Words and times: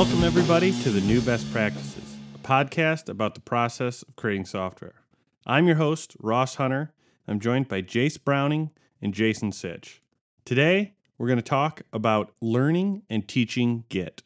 Welcome, 0.00 0.24
everybody, 0.24 0.72
to 0.80 0.88
the 0.88 1.02
New 1.02 1.20
Best 1.20 1.52
Practices, 1.52 2.16
a 2.34 2.38
podcast 2.38 3.10
about 3.10 3.34
the 3.34 3.42
process 3.42 4.00
of 4.00 4.16
creating 4.16 4.46
software. 4.46 4.94
I'm 5.44 5.66
your 5.66 5.76
host, 5.76 6.16
Ross 6.20 6.54
Hunter. 6.54 6.94
I'm 7.28 7.38
joined 7.38 7.68
by 7.68 7.82
Jace 7.82 8.16
Browning 8.16 8.70
and 9.02 9.12
Jason 9.12 9.52
Sitch. 9.52 10.00
Today, 10.46 10.94
we're 11.18 11.26
going 11.26 11.36
to 11.36 11.42
talk 11.42 11.82
about 11.92 12.32
learning 12.40 13.02
and 13.10 13.28
teaching 13.28 13.84
Git. 13.90 14.22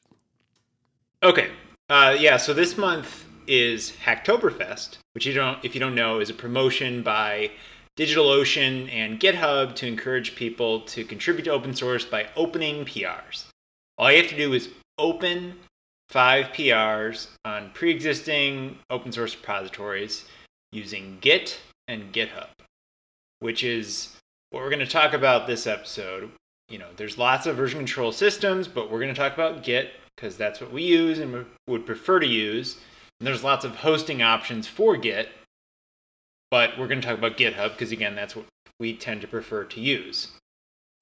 Okay. 1.25 1.51
Uh, 1.91 2.15
yeah, 2.17 2.37
so 2.37 2.55
this 2.55 2.79
month 2.79 3.25
is 3.49 3.95
Hacktoberfest, 4.05 4.99
which 5.11 5.27
you 5.27 5.35
don't, 5.35 5.59
if 5.65 5.75
you 5.75 5.81
don't 5.81 5.97
know, 5.97 6.21
is 6.21 6.31
a 6.31 6.35
promotion 6.35 7.03
by 7.03 7.51
DigitalOcean 7.97 8.89
and 8.93 9.19
GitHub 9.19 9.75
to 9.75 9.89
encourage 9.89 10.37
people 10.37 10.83
to 10.83 11.05
contribute 11.05 11.47
to 11.47 11.51
open 11.51 11.75
source 11.75 12.05
by 12.05 12.29
opening 12.37 12.85
PRs. 12.85 13.47
All 13.99 14.13
you 14.13 14.19
have 14.19 14.31
to 14.31 14.37
do 14.37 14.53
is 14.53 14.69
open 14.99 15.55
five 16.09 16.47
PRs 16.47 17.29
on 17.45 17.71
pre-existing 17.75 18.79
open 18.91 19.13
source 19.13 19.35
repositories 19.35 20.27
using 20.73 21.19
Git 21.21 21.59
and 21.89 22.13
GitHub, 22.13 22.49
which 23.41 23.65
is 23.65 24.17
what 24.51 24.63
we're 24.63 24.71
going 24.71 24.79
to 24.81 24.87
talk 24.87 25.13
about 25.13 25.47
this 25.47 25.67
episode. 25.67 26.31
You 26.69 26.79
know, 26.79 26.89
there's 26.97 27.19
lots 27.19 27.47
of 27.47 27.57
version 27.57 27.81
control 27.81 28.13
systems, 28.13 28.69
but 28.69 28.91
we're 28.91 29.01
going 29.01 29.15
to 29.15 29.21
talk 29.21 29.35
about 29.35 29.63
Git 29.63 29.93
because 30.15 30.37
that's 30.37 30.61
what 30.61 30.73
we 30.73 30.83
use 30.83 31.19
and 31.19 31.45
would 31.67 31.87
prefer 31.87 32.21
to 32.21 32.27
use. 32.27 32.79
And 33.21 33.27
there's 33.27 33.45
lots 33.45 33.65
of 33.65 33.77
hosting 33.77 34.23
options 34.23 34.67
for 34.67 34.97
Git, 34.97 35.29
but 36.51 36.79
we're 36.79 36.89
going 36.89 37.01
to 37.01 37.07
talk 37.07 37.19
about 37.19 37.37
GitHub 37.37 37.73
because, 37.73 37.93
again, 37.93 38.15
that's 38.15 38.37
what 38.37 38.47
we 38.79 38.97
tend 38.97 39.21
to 39.21 39.29
prefer 39.29 39.65
to 39.65 39.81
use. 39.81 40.29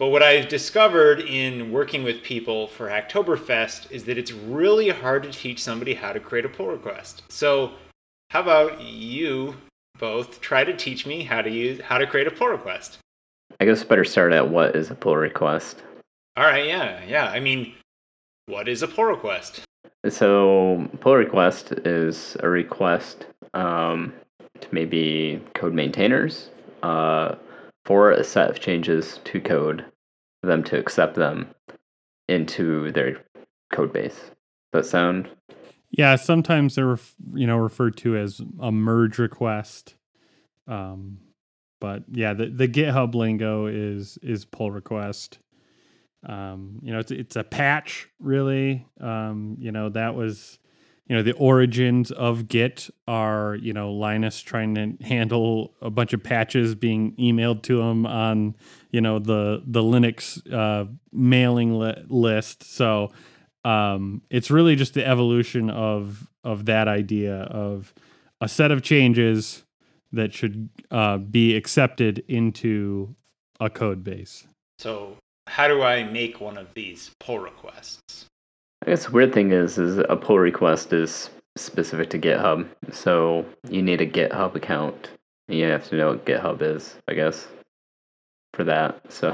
But 0.02 0.08
what 0.08 0.24
I've 0.24 0.48
discovered 0.48 1.20
in 1.20 1.70
working 1.70 2.02
with 2.02 2.24
people 2.24 2.66
for 2.66 2.88
Hacktoberfest 2.88 3.92
is 3.92 4.02
that 4.06 4.18
it's 4.18 4.32
really 4.32 4.88
hard 4.88 5.22
to 5.22 5.30
teach 5.30 5.62
somebody 5.62 5.94
how 5.94 6.12
to 6.12 6.18
create 6.18 6.44
a 6.44 6.48
pull 6.48 6.66
request. 6.66 7.22
So, 7.28 7.74
how 8.30 8.40
about 8.40 8.80
you 8.80 9.54
both 10.00 10.40
try 10.40 10.64
to 10.64 10.76
teach 10.76 11.06
me 11.06 11.22
how 11.22 11.40
to 11.40 11.48
use 11.48 11.80
how 11.82 11.98
to 11.98 12.06
create 12.08 12.26
a 12.26 12.32
pull 12.32 12.48
request? 12.48 12.98
I 13.60 13.64
guess 13.64 13.84
I 13.84 13.86
better 13.86 14.04
start 14.04 14.32
at 14.32 14.48
what 14.48 14.74
is 14.74 14.90
a 14.90 14.96
pull 14.96 15.16
request. 15.16 15.84
All 16.36 16.46
right, 16.46 16.66
yeah, 16.66 17.04
yeah. 17.06 17.26
I 17.28 17.38
mean, 17.38 17.72
what 18.46 18.66
is 18.66 18.82
a 18.82 18.88
pull 18.88 19.04
request? 19.04 19.60
So, 20.08 20.90
pull 20.98 21.14
request 21.14 21.74
is 21.84 22.36
a 22.40 22.48
request 22.48 23.26
um, 23.54 24.12
to 24.60 24.66
maybe 24.72 25.40
code 25.54 25.74
maintainers 25.74 26.50
uh, 26.82 27.36
for 27.84 28.10
a 28.10 28.24
set 28.24 28.50
of 28.50 28.58
changes 28.58 29.20
to 29.24 29.40
code, 29.40 29.84
them 30.42 30.62
to 30.64 30.78
accept 30.78 31.14
them 31.14 31.54
into 32.28 32.90
their 32.92 33.24
code 33.72 33.92
base. 33.92 34.18
Does 34.72 34.84
that 34.84 34.86
sound? 34.86 35.30
Yeah, 35.90 36.16
sometimes 36.16 36.74
they're 36.74 36.98
you 37.34 37.46
know 37.46 37.56
referred 37.56 37.96
to 37.98 38.16
as 38.16 38.40
a 38.60 38.72
merge 38.72 39.18
request. 39.18 39.94
Um, 40.66 41.18
but 41.80 42.04
yeah, 42.10 42.32
the, 42.32 42.46
the 42.46 42.68
GitHub 42.68 43.14
lingo 43.14 43.66
is 43.66 44.18
is 44.22 44.44
pull 44.44 44.70
request. 44.70 45.38
Um, 46.24 46.78
you 46.82 46.92
know, 46.92 47.00
it's 47.00 47.10
it's 47.10 47.36
a 47.36 47.44
patch 47.44 48.08
really. 48.20 48.86
Um, 49.00 49.56
you 49.58 49.72
know, 49.72 49.90
that 49.90 50.14
was 50.14 50.58
you 51.06 51.16
know 51.16 51.22
the 51.22 51.32
origins 51.32 52.10
of 52.10 52.48
Git 52.48 52.88
are 53.08 53.56
you 53.56 53.72
know 53.72 53.92
Linus 53.92 54.40
trying 54.40 54.74
to 54.76 55.04
handle 55.04 55.74
a 55.80 55.90
bunch 55.90 56.12
of 56.12 56.22
patches 56.22 56.74
being 56.74 57.14
emailed 57.16 57.62
to 57.62 57.80
him 57.80 58.06
on 58.06 58.56
you 58.90 59.00
know 59.00 59.18
the 59.18 59.62
the 59.66 59.82
Linux 59.82 60.40
uh, 60.52 60.86
mailing 61.12 61.78
li- 61.78 62.04
list. 62.08 62.62
So 62.62 63.12
um, 63.64 64.22
it's 64.30 64.50
really 64.50 64.76
just 64.76 64.94
the 64.94 65.06
evolution 65.06 65.70
of 65.70 66.28
of 66.44 66.66
that 66.66 66.88
idea 66.88 67.42
of 67.42 67.92
a 68.40 68.48
set 68.48 68.70
of 68.70 68.82
changes 68.82 69.64
that 70.12 70.32
should 70.32 70.68
uh, 70.90 71.18
be 71.18 71.56
accepted 71.56 72.22
into 72.28 73.14
a 73.60 73.70
code 73.70 74.04
base. 74.04 74.46
So 74.78 75.16
how 75.46 75.68
do 75.68 75.82
I 75.82 76.04
make 76.04 76.40
one 76.40 76.58
of 76.58 76.72
these 76.74 77.10
pull 77.20 77.38
requests? 77.38 78.26
I 78.82 78.86
guess 78.86 79.06
the 79.06 79.12
weird 79.12 79.32
thing 79.32 79.52
is, 79.52 79.78
is 79.78 79.98
a 80.08 80.16
pull 80.16 80.40
request 80.40 80.92
is 80.92 81.30
specific 81.54 82.10
to 82.10 82.18
GitHub, 82.18 82.66
so 82.90 83.46
you 83.68 83.80
need 83.80 84.00
a 84.00 84.06
GitHub 84.06 84.56
account. 84.56 85.10
You 85.46 85.66
have 85.66 85.88
to 85.88 85.96
know 85.96 86.08
what 86.08 86.24
GitHub 86.24 86.62
is, 86.62 86.96
I 87.06 87.14
guess, 87.14 87.46
for 88.54 88.64
that. 88.64 89.00
So. 89.10 89.30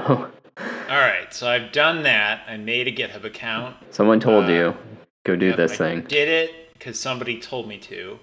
All 0.89 0.97
right, 0.97 1.33
so 1.33 1.47
I've 1.47 1.71
done 1.71 2.03
that. 2.03 2.41
I 2.47 2.57
made 2.57 2.87
a 2.87 2.91
GitHub 2.91 3.23
account. 3.23 3.77
Someone 3.91 4.19
told 4.19 4.45
uh, 4.45 4.49
you 4.49 4.77
go 5.25 5.35
do 5.35 5.47
yep, 5.47 5.57
this 5.57 5.73
I 5.73 5.77
thing. 5.77 6.01
Did 6.01 6.27
it 6.27 6.73
because 6.73 6.99
somebody 6.99 7.39
told 7.39 7.67
me 7.67 7.77
to, 7.77 8.19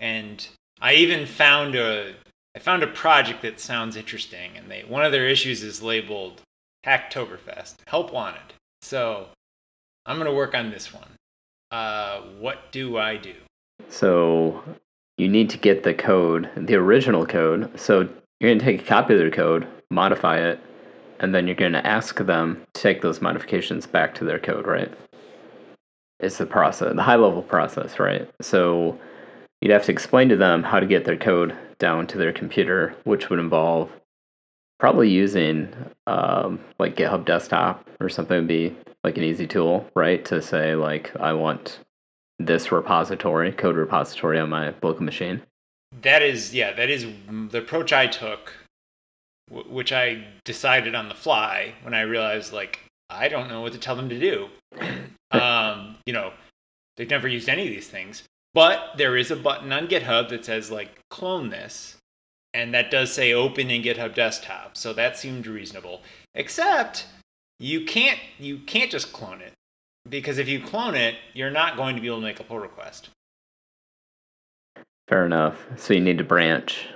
and 0.00 0.46
I 0.80 0.94
even 0.94 1.26
found 1.26 1.76
a 1.76 2.14
I 2.56 2.58
found 2.58 2.82
a 2.82 2.88
project 2.88 3.42
that 3.42 3.60
sounds 3.60 3.94
interesting, 3.94 4.56
and 4.56 4.68
they 4.68 4.82
one 4.82 5.04
of 5.04 5.12
their 5.12 5.28
issues 5.28 5.62
is 5.62 5.80
labeled 5.80 6.42
Hacktoberfest, 6.84 7.76
help 7.86 8.12
wanted. 8.12 8.54
So 8.82 9.28
I'm 10.10 10.16
going 10.16 10.26
to 10.26 10.34
work 10.34 10.56
on 10.56 10.72
this 10.72 10.92
one. 10.92 11.06
Uh, 11.70 12.22
what 12.40 12.72
do 12.72 12.98
I 12.98 13.16
do? 13.16 13.34
So 13.90 14.60
you 15.18 15.28
need 15.28 15.48
to 15.50 15.56
get 15.56 15.84
the 15.84 15.94
code, 15.94 16.50
the 16.56 16.74
original 16.74 17.24
code. 17.24 17.78
So 17.78 18.08
you're 18.40 18.50
going 18.50 18.58
to 18.58 18.64
take 18.64 18.82
a 18.82 18.84
copy 18.84 19.12
of 19.14 19.20
their 19.20 19.30
code, 19.30 19.68
modify 19.88 20.38
it, 20.38 20.58
and 21.20 21.32
then 21.32 21.46
you're 21.46 21.54
going 21.54 21.74
to 21.74 21.86
ask 21.86 22.18
them 22.18 22.60
to 22.74 22.82
take 22.82 23.02
those 23.02 23.20
modifications 23.20 23.86
back 23.86 24.12
to 24.16 24.24
their 24.24 24.40
code, 24.40 24.66
right? 24.66 24.92
It's 26.18 26.38
the 26.38 26.46
process, 26.46 26.92
the 26.92 27.02
high 27.04 27.14
level 27.14 27.42
process, 27.42 28.00
right? 28.00 28.28
So 28.40 28.98
you'd 29.60 29.70
have 29.70 29.84
to 29.84 29.92
explain 29.92 30.28
to 30.30 30.36
them 30.36 30.64
how 30.64 30.80
to 30.80 30.86
get 30.86 31.04
their 31.04 31.16
code 31.16 31.56
down 31.78 32.08
to 32.08 32.18
their 32.18 32.32
computer, 32.32 32.96
which 33.04 33.30
would 33.30 33.38
involve 33.38 33.88
probably 34.80 35.08
using 35.08 35.72
um, 36.08 36.58
like 36.80 36.96
GitHub 36.96 37.26
Desktop 37.26 37.88
or 38.00 38.08
something 38.08 38.38
would 38.38 38.48
be 38.48 38.74
like 39.04 39.16
an 39.16 39.24
easy 39.24 39.46
tool, 39.46 39.86
right? 39.94 40.24
To 40.26 40.42
say 40.42 40.74
like 40.74 41.14
I 41.18 41.32
want 41.32 41.80
this 42.38 42.72
repository, 42.72 43.52
code 43.52 43.76
repository 43.76 44.38
on 44.38 44.48
my 44.48 44.74
local 44.82 45.02
machine. 45.02 45.42
That 46.02 46.22
is, 46.22 46.54
yeah, 46.54 46.72
that 46.72 46.88
is 46.88 47.06
the 47.50 47.58
approach 47.58 47.92
I 47.92 48.06
took, 48.06 48.52
which 49.50 49.92
I 49.92 50.24
decided 50.44 50.94
on 50.94 51.08
the 51.08 51.14
fly 51.14 51.74
when 51.82 51.94
I 51.94 52.02
realized 52.02 52.52
like 52.52 52.80
I 53.08 53.28
don't 53.28 53.48
know 53.48 53.60
what 53.60 53.72
to 53.72 53.78
tell 53.78 53.96
them 53.96 54.08
to 54.08 54.18
do. 54.18 54.48
um, 55.30 55.96
you 56.06 56.12
know, 56.12 56.32
they've 56.96 57.10
never 57.10 57.28
used 57.28 57.48
any 57.48 57.62
of 57.62 57.70
these 57.70 57.88
things, 57.88 58.22
but 58.54 58.92
there 58.96 59.16
is 59.16 59.30
a 59.30 59.36
button 59.36 59.72
on 59.72 59.88
GitHub 59.88 60.28
that 60.28 60.44
says 60.44 60.70
like 60.70 61.00
clone 61.10 61.50
this 61.50 61.96
and 62.52 62.74
that 62.74 62.90
does 62.90 63.12
say 63.12 63.32
open 63.32 63.70
in 63.70 63.82
GitHub 63.82 64.14
Desktop, 64.14 64.76
so 64.76 64.92
that 64.92 65.16
seemed 65.16 65.46
reasonable. 65.46 66.02
Except 66.34 67.06
you 67.60 67.84
can't 67.84 68.18
you 68.38 68.58
can't 68.58 68.90
just 68.90 69.12
clone 69.12 69.40
it 69.40 69.52
because 70.08 70.38
if 70.38 70.48
you 70.48 70.60
clone 70.60 70.96
it, 70.96 71.14
you're 71.34 71.50
not 71.50 71.76
going 71.76 71.94
to 71.94 72.02
be 72.02 72.08
able 72.08 72.16
to 72.16 72.22
make 72.22 72.40
a 72.40 72.44
pull 72.44 72.58
request. 72.58 73.10
Fair 75.06 75.26
enough. 75.26 75.64
So 75.76 75.94
you 75.94 76.00
need 76.00 76.18
to 76.18 76.24
branch, 76.24 76.88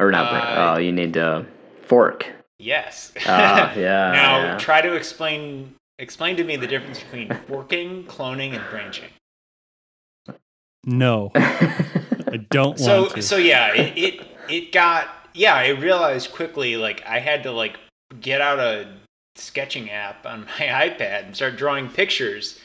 or 0.00 0.10
not? 0.10 0.32
Uh, 0.32 0.74
oh, 0.74 0.78
you 0.78 0.92
need 0.92 1.12
to 1.14 1.44
fork. 1.82 2.26
Yes. 2.58 3.12
uh, 3.26 3.72
yeah. 3.76 4.12
now 4.12 4.38
yeah. 4.38 4.58
try 4.58 4.80
to 4.80 4.94
explain 4.94 5.74
explain 5.98 6.36
to 6.36 6.44
me 6.44 6.56
the 6.56 6.66
difference 6.66 7.00
between 7.00 7.30
forking, 7.46 8.04
cloning, 8.04 8.54
and 8.54 8.64
branching. 8.70 9.10
No, 10.84 11.32
I 11.34 12.46
don't 12.50 12.78
so, 12.78 13.02
want 13.02 13.14
to. 13.16 13.22
So 13.22 13.36
yeah, 13.36 13.74
it, 13.74 13.98
it 13.98 14.26
it 14.48 14.72
got 14.72 15.08
yeah 15.34 15.54
i 15.54 15.68
realized 15.68 16.32
quickly 16.32 16.76
like 16.76 17.04
i 17.06 17.18
had 17.18 17.42
to 17.42 17.52
like 17.52 17.78
get 18.20 18.40
out 18.40 18.58
a 18.58 18.88
sketching 19.38 19.90
app 19.90 20.26
on 20.26 20.44
my 20.44 20.46
ipad 20.66 21.26
and 21.26 21.36
start 21.36 21.56
drawing 21.56 21.88
pictures. 21.88 22.60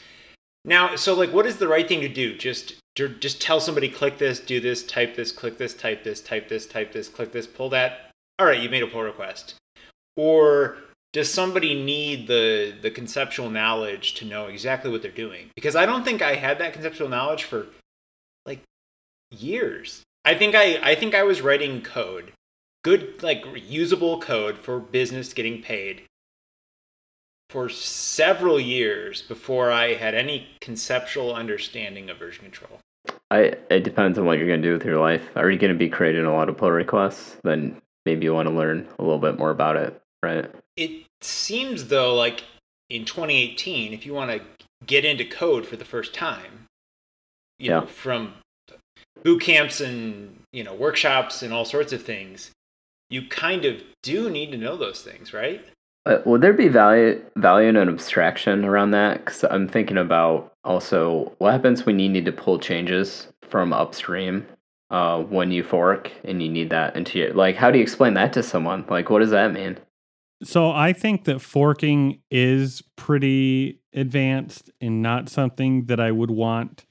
Now 0.64 0.96
so 0.96 1.14
like 1.14 1.32
what 1.32 1.46
is 1.46 1.56
the 1.56 1.68
right 1.68 1.86
thing 1.86 2.00
to 2.00 2.08
do? 2.08 2.36
Just 2.36 2.74
just 2.94 3.40
tell 3.40 3.60
somebody 3.60 3.88
click 3.88 4.18
this 4.18 4.38
do 4.38 4.60
this 4.60 4.84
type 4.84 5.16
this 5.16 5.32
click 5.32 5.58
this 5.58 5.74
type 5.74 6.04
this 6.04 6.20
type 6.20 6.48
this 6.48 6.66
type 6.66 6.92
this 6.92 7.08
click 7.08 7.32
this 7.32 7.46
pull 7.46 7.70
that. 7.70 8.10
All 8.38 8.46
right 8.46 8.60
you 8.60 8.68
made 8.68 8.82
a 8.82 8.86
pull 8.86 9.02
request. 9.02 9.54
Or 10.16 10.76
does 11.12 11.32
somebody 11.32 11.74
need 11.82 12.26
the 12.26 12.74
the 12.80 12.90
conceptual 12.90 13.50
knowledge 13.50 14.14
to 14.14 14.24
know 14.24 14.46
exactly 14.46 14.90
what 14.90 15.02
they're 15.02 15.10
doing? 15.10 15.50
Because 15.54 15.76
i 15.76 15.86
don't 15.86 16.04
think 16.04 16.22
i 16.22 16.34
had 16.34 16.58
that 16.58 16.72
conceptual 16.72 17.08
knowledge 17.08 17.44
for 17.44 17.66
like 18.46 18.60
years. 19.30 20.02
I 20.24 20.34
think 20.34 20.54
I 20.54 20.78
I 20.82 20.94
think 20.94 21.14
I 21.14 21.22
was 21.22 21.40
writing 21.40 21.82
code, 21.82 22.32
good 22.84 23.22
like 23.22 23.44
usable 23.56 24.20
code 24.20 24.58
for 24.58 24.78
business 24.78 25.32
getting 25.32 25.62
paid 25.62 26.02
for 27.52 27.68
several 27.68 28.58
years 28.58 29.20
before 29.20 29.70
I 29.70 29.92
had 29.92 30.14
any 30.14 30.48
conceptual 30.62 31.34
understanding 31.34 32.08
of 32.08 32.16
version 32.18 32.44
control. 32.44 32.80
I 33.30 33.54
it 33.68 33.84
depends 33.84 34.18
on 34.18 34.24
what 34.24 34.38
you're 34.38 34.46
going 34.46 34.62
to 34.62 34.68
do 34.68 34.72
with 34.72 34.86
your 34.86 34.98
life. 34.98 35.22
Are 35.36 35.50
you 35.50 35.58
going 35.58 35.72
to 35.72 35.78
be 35.78 35.90
creating 35.90 36.24
a 36.24 36.32
lot 36.32 36.48
of 36.48 36.56
pull 36.56 36.70
requests? 36.70 37.36
Then 37.44 37.76
maybe 38.06 38.24
you 38.24 38.32
want 38.32 38.48
to 38.48 38.54
learn 38.54 38.88
a 38.98 39.02
little 39.02 39.18
bit 39.18 39.38
more 39.38 39.50
about 39.50 39.76
it, 39.76 40.00
right? 40.22 40.50
It 40.78 41.04
seems 41.20 41.88
though 41.88 42.14
like 42.14 42.44
in 42.88 43.04
2018, 43.04 43.92
if 43.92 44.06
you 44.06 44.14
want 44.14 44.30
to 44.30 44.40
get 44.86 45.04
into 45.04 45.24
code 45.26 45.66
for 45.66 45.76
the 45.76 45.84
first 45.84 46.14
time, 46.14 46.66
you 47.58 47.68
Yeah. 47.70 47.80
know, 47.80 47.86
from 47.86 48.34
boot 49.22 49.42
camps 49.42 49.82
and 49.82 50.40
you 50.54 50.64
know 50.64 50.72
workshops 50.74 51.42
and 51.42 51.52
all 51.52 51.66
sorts 51.66 51.92
of 51.92 52.02
things, 52.02 52.50
you 53.10 53.28
kind 53.28 53.66
of 53.66 53.82
do 54.02 54.30
need 54.30 54.52
to 54.52 54.56
know 54.56 54.78
those 54.78 55.02
things, 55.02 55.34
right? 55.34 55.62
Uh, 56.04 56.18
would 56.24 56.40
there 56.40 56.52
be 56.52 56.68
value 56.68 57.22
value 57.36 57.68
in 57.68 57.76
an 57.76 57.88
abstraction 57.88 58.64
around 58.64 58.90
that? 58.90 59.24
Because 59.24 59.44
I'm 59.44 59.68
thinking 59.68 59.98
about 59.98 60.52
also 60.64 61.32
what 61.38 61.52
happens 61.52 61.86
when 61.86 61.98
you 61.98 62.08
need 62.08 62.24
to 62.24 62.32
pull 62.32 62.58
changes 62.58 63.28
from 63.48 63.72
upstream 63.72 64.46
uh, 64.90 65.22
when 65.22 65.52
you 65.52 65.62
fork 65.62 66.10
and 66.24 66.42
you 66.42 66.48
need 66.48 66.70
that 66.70 66.96
into 66.96 67.18
your 67.18 67.32
like. 67.34 67.56
How 67.56 67.70
do 67.70 67.78
you 67.78 67.82
explain 67.82 68.14
that 68.14 68.32
to 68.32 68.42
someone? 68.42 68.84
Like, 68.88 69.10
what 69.10 69.20
does 69.20 69.30
that 69.30 69.52
mean? 69.52 69.78
So 70.42 70.72
I 70.72 70.92
think 70.92 71.24
that 71.24 71.40
forking 71.40 72.20
is 72.30 72.82
pretty 72.96 73.80
advanced 73.94 74.70
and 74.80 75.00
not 75.00 75.28
something 75.28 75.86
that 75.86 76.00
I 76.00 76.10
would 76.10 76.32
want 76.32 76.84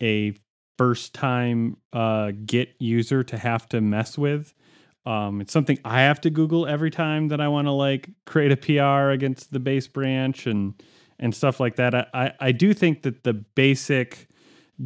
a 0.00 0.34
first 0.78 1.12
time 1.12 1.78
uh, 1.92 2.32
Git 2.44 2.74
user 2.78 3.24
to 3.24 3.38
have 3.38 3.68
to 3.70 3.80
mess 3.80 4.16
with. 4.16 4.54
Um, 5.04 5.40
it's 5.40 5.52
something 5.52 5.78
I 5.84 6.02
have 6.02 6.20
to 6.22 6.30
Google 6.30 6.66
every 6.66 6.90
time 6.90 7.28
that 7.28 7.40
I 7.40 7.48
want 7.48 7.66
to 7.66 7.72
like 7.72 8.10
create 8.24 8.52
a 8.52 8.56
PR 8.56 9.10
against 9.10 9.52
the 9.52 9.60
base 9.60 9.88
branch 9.88 10.46
and 10.46 10.74
and 11.18 11.34
stuff 11.34 11.60
like 11.60 11.76
that. 11.76 11.94
I, 11.94 12.06
I, 12.14 12.32
I 12.40 12.52
do 12.52 12.74
think 12.74 13.02
that 13.02 13.22
the 13.24 13.32
basic 13.32 14.28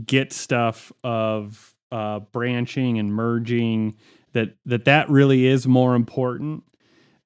Git 0.05 0.33
stuff 0.33 0.93
of 1.05 1.75
uh, 1.91 2.21
branching 2.21 2.99
and 2.99 3.15
merging 3.15 3.97
that 4.33 4.57
that 4.67 4.85
that 4.85 5.09
really 5.09 5.47
is 5.47 5.67
more 5.67 5.95
important. 5.95 6.65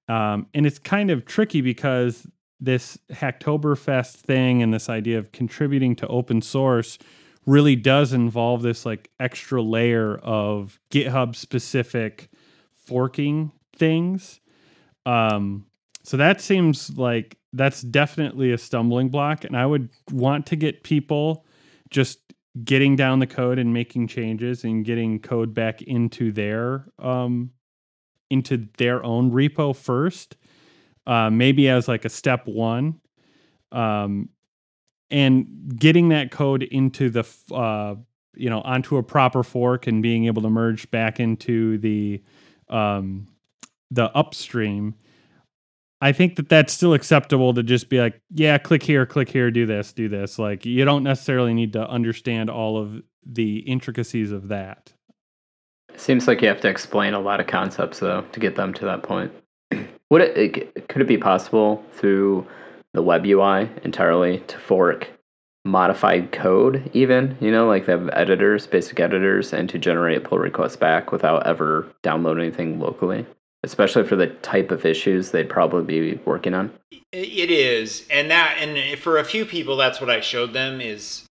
Um, 0.08 0.46
and 0.54 0.66
it's 0.66 0.78
kind 0.78 1.10
of 1.10 1.24
tricky 1.24 1.60
because 1.60 2.26
this 2.60 2.98
Hacktoberfest 3.10 4.16
thing 4.16 4.62
and 4.62 4.72
this 4.72 4.88
idea 4.88 5.18
of 5.18 5.32
contributing 5.32 5.96
to 5.96 6.06
open 6.08 6.42
source 6.42 6.98
really 7.46 7.74
does 7.74 8.12
involve 8.12 8.62
this 8.62 8.84
like 8.84 9.10
extra 9.18 9.62
layer 9.62 10.16
of 10.16 10.78
GitHub 10.90 11.34
specific 11.34 12.29
forking 12.90 13.52
things. 13.76 14.40
Um, 15.06 15.66
so 16.02 16.16
that 16.16 16.40
seems 16.40 16.96
like 16.98 17.38
that's 17.52 17.82
definitely 17.82 18.50
a 18.50 18.58
stumbling 18.58 19.10
block. 19.10 19.44
And 19.44 19.56
I 19.56 19.64
would 19.64 19.90
want 20.10 20.46
to 20.46 20.56
get 20.56 20.82
people 20.82 21.46
just 21.88 22.18
getting 22.64 22.96
down 22.96 23.20
the 23.20 23.28
code 23.28 23.60
and 23.60 23.72
making 23.72 24.08
changes 24.08 24.64
and 24.64 24.84
getting 24.84 25.20
code 25.20 25.54
back 25.54 25.82
into 25.82 26.32
their 26.32 26.86
um, 26.98 27.52
into 28.28 28.68
their 28.78 29.04
own 29.04 29.30
repo 29.30 29.74
first, 29.74 30.36
uh, 31.06 31.30
maybe 31.30 31.68
as 31.68 31.86
like 31.86 32.04
a 32.04 32.08
step 32.08 32.46
one, 32.46 33.00
um, 33.70 34.28
and 35.12 35.76
getting 35.76 36.08
that 36.08 36.32
code 36.32 36.64
into 36.64 37.08
the 37.08 37.24
uh, 37.54 37.94
you 38.34 38.50
know 38.50 38.62
onto 38.62 38.96
a 38.96 39.02
proper 39.02 39.44
fork 39.44 39.86
and 39.86 40.02
being 40.02 40.26
able 40.26 40.42
to 40.42 40.50
merge 40.50 40.90
back 40.90 41.20
into 41.20 41.78
the 41.78 42.22
um, 42.70 43.28
the 43.90 44.14
upstream. 44.16 44.94
I 46.00 46.12
think 46.12 46.36
that 46.36 46.48
that's 46.48 46.72
still 46.72 46.94
acceptable 46.94 47.52
to 47.54 47.62
just 47.62 47.90
be 47.90 48.00
like, 48.00 48.20
yeah, 48.30 48.56
click 48.56 48.82
here, 48.82 49.04
click 49.04 49.28
here, 49.28 49.50
do 49.50 49.66
this, 49.66 49.92
do 49.92 50.08
this. 50.08 50.38
Like 50.38 50.64
you 50.64 50.84
don't 50.84 51.02
necessarily 51.02 51.52
need 51.52 51.74
to 51.74 51.86
understand 51.86 52.48
all 52.48 52.78
of 52.78 53.02
the 53.24 53.58
intricacies 53.58 54.32
of 54.32 54.48
that. 54.48 54.92
Seems 55.96 56.26
like 56.26 56.40
you 56.40 56.48
have 56.48 56.62
to 56.62 56.68
explain 56.68 57.12
a 57.12 57.20
lot 57.20 57.40
of 57.40 57.46
concepts 57.46 57.98
though 57.98 58.22
to 58.32 58.40
get 58.40 58.56
them 58.56 58.72
to 58.74 58.84
that 58.86 59.02
point. 59.02 59.32
Would 60.08 60.22
it, 60.22 60.36
it 60.36 60.88
could 60.88 61.02
it 61.02 61.08
be 61.08 61.18
possible 61.18 61.84
through 61.92 62.46
the 62.94 63.02
web 63.02 63.26
UI 63.26 63.68
entirely 63.84 64.38
to 64.40 64.58
fork 64.58 65.08
modified 65.64 66.32
code 66.32 66.90
even, 66.94 67.36
you 67.40 67.50
know, 67.50 67.66
like 67.66 67.86
they 67.86 67.92
have 67.92 68.08
editors, 68.12 68.66
basic 68.66 68.98
editors 68.98 69.52
and 69.52 69.68
to 69.68 69.78
generate 69.78 70.24
pull 70.24 70.38
requests 70.38 70.76
back 70.76 71.12
without 71.12 71.46
ever 71.46 71.86
downloading 72.02 72.44
anything 72.44 72.80
locally? 72.80 73.26
Especially 73.62 74.04
for 74.04 74.16
the 74.16 74.28
type 74.28 74.70
of 74.70 74.86
issues 74.86 75.30
they'd 75.30 75.50
probably 75.50 75.84
be 75.84 76.20
working 76.24 76.54
on. 76.54 76.72
It 77.12 77.50
is, 77.50 78.06
and 78.10 78.30
that, 78.30 78.56
and 78.58 78.98
for 78.98 79.18
a 79.18 79.24
few 79.24 79.44
people, 79.44 79.76
that's 79.76 80.00
what 80.00 80.08
I 80.08 80.20
showed 80.20 80.52
them 80.52 80.80
is, 80.80 81.26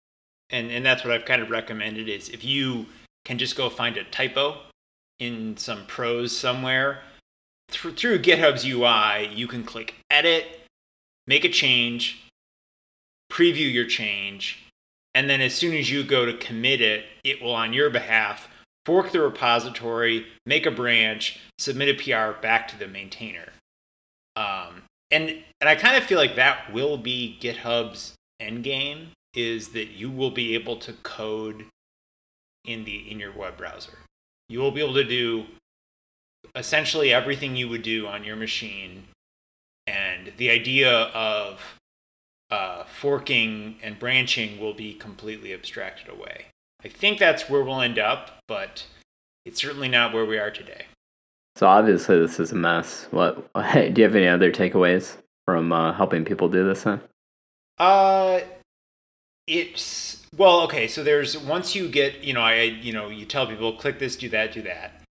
and 0.51 0.71
and 0.71 0.85
that's 0.85 1.05
what 1.05 1.13
I've 1.15 1.25
kind 1.25 1.41
of 1.41 1.51
recommended 1.51 2.09
is 2.09 2.29
if 2.29 2.45
you 2.45 2.87
can 3.25 3.39
just 3.39 3.57
go 3.57 3.71
find 3.71 3.97
a 3.97 4.05
typo 4.05 4.59
in 5.21 5.57
some 5.57 5.87
prose 5.87 6.37
somewhere 6.37 7.01
through, 7.71 7.95
through 7.95 8.19
GitHub's 8.19 8.65
UI, 8.67 9.35
you 9.35 9.47
can 9.47 9.65
click 9.65 9.95
edit, 10.11 10.47
make 11.27 11.45
a 11.45 11.49
change, 11.49 12.28
preview 13.31 13.73
your 13.73 13.87
change, 13.87 14.65
and 15.15 15.29
then 15.29 15.41
as 15.41 15.55
soon 15.55 15.75
as 15.75 15.91
you 15.91 16.05
go 16.05 16.27
to 16.27 16.37
commit 16.37 16.81
it, 16.81 17.07
it 17.25 17.43
will 17.43 17.55
on 17.55 17.73
your 17.73 17.91
behalf 17.91 18.49
fork 18.89 19.13
the 19.13 19.21
repository, 19.21 20.25
make 20.47 20.65
a 20.65 20.71
branch, 20.71 21.39
submit 21.59 21.91
a 21.91 22.03
PR 22.03 22.41
back 22.41 22.67
to 22.67 22.79
the 22.79 22.89
maintainer. 22.89 23.53
Um, 24.35 24.83
and 25.11 25.29
and 25.61 25.69
I 25.69 25.75
kind 25.75 25.97
of 25.97 26.05
feel 26.05 26.17
like 26.17 26.37
that 26.37 26.73
will 26.73 26.97
be 26.97 27.37
GitHub's 27.39 28.15
end 28.41 28.65
game 28.65 29.09
is 29.35 29.69
that 29.71 29.89
you 29.89 30.11
will 30.11 30.31
be 30.31 30.55
able 30.55 30.77
to 30.77 30.95
code 31.03 31.67
in 32.65 32.85
the 32.85 33.11
in 33.11 33.19
your 33.19 33.33
web 33.33 33.59
browser. 33.59 33.99
You 34.49 34.61
will 34.61 34.71
be 34.71 34.83
able 34.83 34.95
to 34.95 35.05
do 35.05 35.45
essentially 36.55 37.13
everything 37.13 37.57
you 37.57 37.69
would 37.69 37.83
do 37.83 38.07
on 38.07 38.25
your 38.25 38.37
machine, 38.37 39.05
and 39.87 40.33
the 40.39 40.49
idea 40.49 40.91
of 40.91 41.61
uh, 42.51 42.85
forking 42.85 43.77
and 43.83 43.99
branching 43.99 44.61
will 44.61 44.75
be 44.75 44.95
completely 44.95 45.53
abstracted 45.53 46.09
away. 46.09 46.47
I 46.85 46.89
think 46.89 47.19
that's 47.19 47.51
where 47.51 47.63
we'll 47.63 47.81
end 47.81 47.99
up, 47.99 48.39
but 48.47 48.87
it's 49.45 49.61
certainly 49.61 49.89
not 49.89 50.13
where 50.13 50.25
we 50.25 50.39
are 50.39 50.51
today. 50.51 50.87
So 51.57 51.67
obviously 51.67 52.19
this 52.19 52.39
is 52.39 52.53
a 52.53 52.55
mess. 52.55 53.09
What 53.11 53.53
do 53.55 53.93
you 53.97 54.05
have 54.05 54.15
any 54.15 54.29
other 54.29 54.53
takeaways 54.53 55.17
from 55.45 55.73
uh, 55.73 55.93
helping 55.93 56.25
people 56.25 56.49
do 56.49 56.65
this 56.65 56.85
then? 56.85 57.01
Uh, 57.79 58.41
it's 59.47 60.27
well, 60.37 60.61
okay. 60.63 60.87
So 60.89 61.03
there's 61.03 61.37
once 61.39 61.75
you 61.75 61.89
get, 61.89 62.23
you 62.23 62.33
know, 62.33 62.43
I, 62.43 62.63
you 62.63 62.93
know, 62.93 63.09
you 63.09 63.25
tell 63.25 63.47
people 63.47 63.73
click 63.73 63.99
this, 63.99 64.15
do 64.15 64.29
that, 64.29 64.53
do 64.53 64.63
that. 64.63 65.03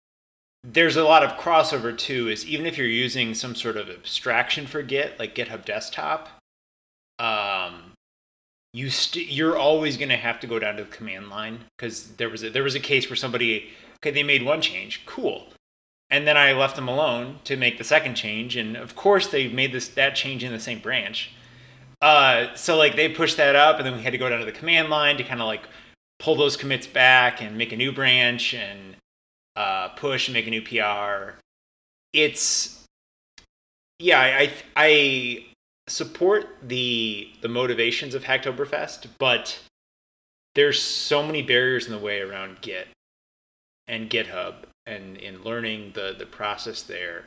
There's 0.63 0.96
a 0.96 1.03
lot 1.03 1.24
of 1.24 1.38
crossover 1.38 1.98
too. 1.98 2.29
Is 2.29 2.46
even 2.46 2.65
if 2.65 2.77
you're 2.77 2.88
using 2.88 3.34
some 3.34 3.56
sort 3.56 3.77
of 3.77 3.89
abstraction 3.89 4.67
for 4.67 4.82
Git, 4.82 5.20
like 5.20 5.36
GitHub 5.36 5.65
Desktop, 5.65 6.29
um, 7.20 7.94
you 8.74 8.90
st- 8.90 9.28
you're 9.30 9.58
always 9.58 9.98
going 9.98 10.10
to 10.10 10.18
have 10.18 10.40
to 10.42 10.48
go 10.48 10.60
down 10.60 10.76
to 10.78 10.84
the 10.84 10.90
command 10.90 11.30
line 11.30 11.60
because 11.78 12.10
there 12.18 12.30
was 12.30 12.44
a, 12.44 12.50
there 12.50 12.64
was 12.64 12.76
a 12.76 12.80
case 12.80 13.10
where 13.10 13.16
somebody 13.16 13.70
okay 13.98 14.12
they 14.12 14.24
made 14.24 14.44
one 14.44 14.62
change, 14.62 15.06
cool, 15.06 15.48
and 16.10 16.28
then 16.28 16.38
I 16.38 16.54
left 16.54 16.76
them 16.76 16.88
alone 16.88 17.40
to 17.46 17.56
make 17.56 17.78
the 17.78 17.84
second 17.84 18.16
change, 18.16 18.56
and 18.56 18.78
of 18.78 18.96
course 18.96 19.28
they 19.28 19.48
made 19.48 19.72
this 19.72 19.88
that 19.90 20.16
change 20.16 20.44
in 20.44 20.52
the 20.52 20.60
same 20.60 20.80
branch. 20.80 21.32
Uh, 22.02 22.54
so 22.56 22.78
like 22.78 22.96
they 22.96 23.10
pushed 23.10 23.38
that 23.38 23.56
up, 23.56 23.78
and 23.78 23.86
then 23.86 23.96
we 23.96 24.04
had 24.04 24.12
to 24.12 24.18
go 24.18 24.30
down 24.30 24.40
to 24.40 24.46
the 24.46 24.52
command 24.52 24.90
line 24.90 25.18
to 25.18 25.24
kind 25.24 25.42
of 25.42 25.48
like 25.48 25.68
pull 26.20 26.36
those 26.36 26.58
commits 26.58 26.88
back 26.88 27.42
and 27.42 27.58
make 27.58 27.72
a 27.72 27.78
new 27.78 27.92
branch 27.92 28.54
and 28.54 28.96
uh, 29.56 29.90
push 29.90 30.28
and 30.28 30.34
make 30.34 30.48
a 30.48 30.52
new 30.52 30.62
PR. 30.62 31.40
It's 32.14 32.86
yeah, 34.00 34.20
I 34.20 34.42
I, 34.42 34.54
I 34.76 35.46
support 35.88 36.48
the 36.62 37.29
the 37.41 37.48
motivations 37.48 38.13
of 38.13 38.24
Hacktoberfest, 38.24 39.08
but 39.17 39.60
there's 40.56 40.82
so 40.82 41.24
many 41.24 41.41
barriers 41.41 41.86
in 41.86 41.91
the 41.91 42.00
way 42.00 42.22
around 42.22 42.62
Git 42.62 42.88
and 43.88 44.10
GitHub 44.10 44.56
and 44.86 45.17
in 45.17 45.44
learning 45.44 45.91
the 45.94 46.15
the 46.17 46.25
process 46.25 46.84
there 46.84 47.25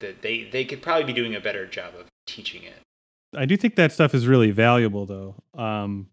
that 0.00 0.22
they 0.22 0.44
they 0.44 0.64
could 0.64 0.82
probably 0.82 1.04
be 1.04 1.12
doing 1.12 1.34
a 1.34 1.40
better 1.40 1.66
job 1.66 1.94
of 1.98 2.06
teaching 2.26 2.62
it. 2.62 2.80
I 3.36 3.46
do 3.46 3.56
think 3.56 3.74
that 3.76 3.92
stuff 3.92 4.14
is 4.14 4.26
really 4.26 4.50
valuable 4.50 5.06
though. 5.06 5.34
Um 5.60 6.08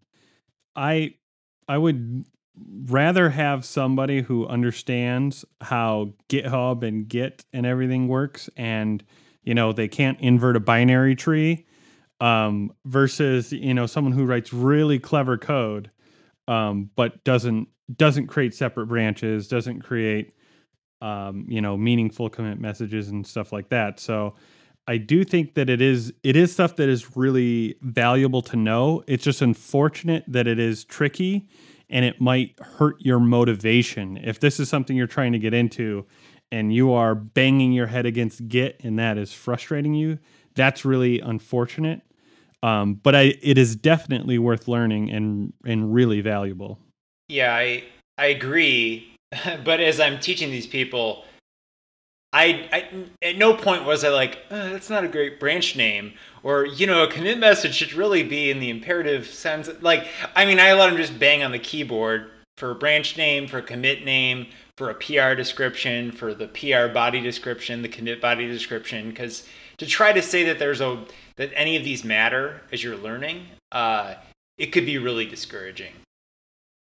I 0.76 1.14
I 1.68 1.78
would 1.78 2.24
rather 2.84 3.30
have 3.30 3.64
somebody 3.64 4.22
who 4.22 4.46
understands 4.46 5.44
how 5.60 6.12
GitHub 6.28 6.82
and 6.82 7.08
Git 7.08 7.44
and 7.52 7.64
everything 7.64 8.08
works 8.08 8.50
and 8.56 9.02
you 9.42 9.54
know 9.54 9.72
they 9.72 9.88
can't 9.88 10.20
invert 10.20 10.56
a 10.56 10.60
binary 10.60 11.14
tree 11.14 11.66
um 12.20 12.72
versus 12.84 13.52
you 13.52 13.74
know 13.74 13.86
someone 13.86 14.12
who 14.12 14.24
writes 14.24 14.52
really 14.52 14.98
clever 14.98 15.36
code 15.36 15.90
um 16.48 16.90
but 16.94 17.22
doesn't 17.24 17.68
doesn't 17.96 18.26
create 18.26 18.54
separate 18.54 18.86
branches, 18.86 19.48
doesn't 19.48 19.80
create 19.82 20.34
um 21.00 21.46
you 21.48 21.60
know 21.60 21.76
meaningful 21.76 22.28
commit 22.28 22.60
messages 22.60 23.08
and 23.08 23.26
stuff 23.26 23.52
like 23.52 23.68
that. 23.70 23.98
So 24.00 24.34
I 24.86 24.96
do 24.96 25.24
think 25.24 25.54
that 25.54 25.70
it 25.70 25.80
is 25.80 26.12
it 26.22 26.36
is 26.36 26.52
stuff 26.52 26.76
that 26.76 26.88
is 26.88 27.16
really 27.16 27.76
valuable 27.82 28.42
to 28.42 28.56
know. 28.56 29.02
It's 29.06 29.24
just 29.24 29.42
unfortunate 29.42 30.24
that 30.28 30.46
it 30.46 30.58
is 30.58 30.84
tricky 30.84 31.48
and 31.90 32.04
it 32.04 32.20
might 32.20 32.58
hurt 32.60 32.96
your 33.00 33.20
motivation. 33.20 34.16
If 34.16 34.40
this 34.40 34.58
is 34.58 34.68
something 34.68 34.96
you're 34.96 35.06
trying 35.06 35.32
to 35.32 35.38
get 35.38 35.54
into 35.54 36.06
and 36.52 36.72
you 36.72 36.92
are 36.92 37.14
banging 37.16 37.72
your 37.72 37.88
head 37.88 38.06
against 38.06 38.46
Git 38.46 38.78
and 38.84 38.98
that 38.98 39.18
is 39.18 39.32
frustrating 39.32 39.94
you, 39.94 40.18
that's 40.54 40.84
really 40.84 41.18
unfortunate. 41.18 42.02
Um, 42.62 42.94
but 42.94 43.16
I, 43.16 43.34
it 43.42 43.58
is 43.58 43.74
definitely 43.74 44.38
worth 44.38 44.68
learning 44.68 45.10
and 45.10 45.52
and 45.64 45.92
really 45.92 46.20
valuable. 46.20 46.78
Yeah, 47.28 47.52
I 47.52 47.82
I 48.18 48.26
agree. 48.26 49.16
but 49.64 49.80
as 49.80 49.98
I'm 49.98 50.20
teaching 50.20 50.50
these 50.50 50.66
people, 50.66 51.24
I, 52.32 52.68
I 52.72 53.06
at 53.26 53.36
no 53.36 53.54
point 53.54 53.84
was 53.84 54.04
I 54.04 54.10
like, 54.10 54.38
oh, 54.50 54.70
that's 54.70 54.90
not 54.90 55.04
a 55.04 55.08
great 55.08 55.40
branch 55.40 55.74
name, 55.74 56.12
or 56.44 56.66
you 56.66 56.86
know, 56.86 57.02
a 57.02 57.10
commit 57.10 57.38
message 57.38 57.74
should 57.74 57.94
really 57.94 58.22
be 58.22 58.50
in 58.50 58.60
the 58.60 58.70
imperative 58.70 59.26
sense. 59.26 59.68
Like, 59.80 60.06
I 60.36 60.44
mean, 60.44 60.60
I 60.60 60.72
let 60.74 60.88
them 60.88 60.96
just 60.96 61.18
bang 61.18 61.42
on 61.42 61.50
the 61.50 61.58
keyboard 61.58 62.30
for 62.58 62.70
a 62.70 62.74
branch 62.76 63.16
name, 63.16 63.48
for 63.48 63.58
a 63.58 63.62
commit 63.62 64.04
name, 64.04 64.46
for 64.76 64.90
a 64.90 64.94
PR 64.94 65.34
description, 65.34 66.12
for 66.12 66.34
the 66.34 66.48
PR 66.48 66.92
body 66.92 67.20
description, 67.20 67.82
the 67.82 67.88
commit 67.88 68.20
body 68.20 68.46
description, 68.46 69.10
because 69.10 69.46
to 69.78 69.86
try 69.86 70.12
to 70.12 70.22
say 70.22 70.44
that 70.44 70.58
there's 70.58 70.80
a 70.80 71.04
that 71.36 71.50
any 71.54 71.76
of 71.76 71.84
these 71.84 72.04
matter 72.04 72.62
as 72.72 72.82
you're 72.82 72.96
learning, 72.96 73.46
uh, 73.70 74.14
it 74.58 74.66
could 74.66 74.86
be 74.86 74.98
really 74.98 75.26
discouraging. 75.26 75.92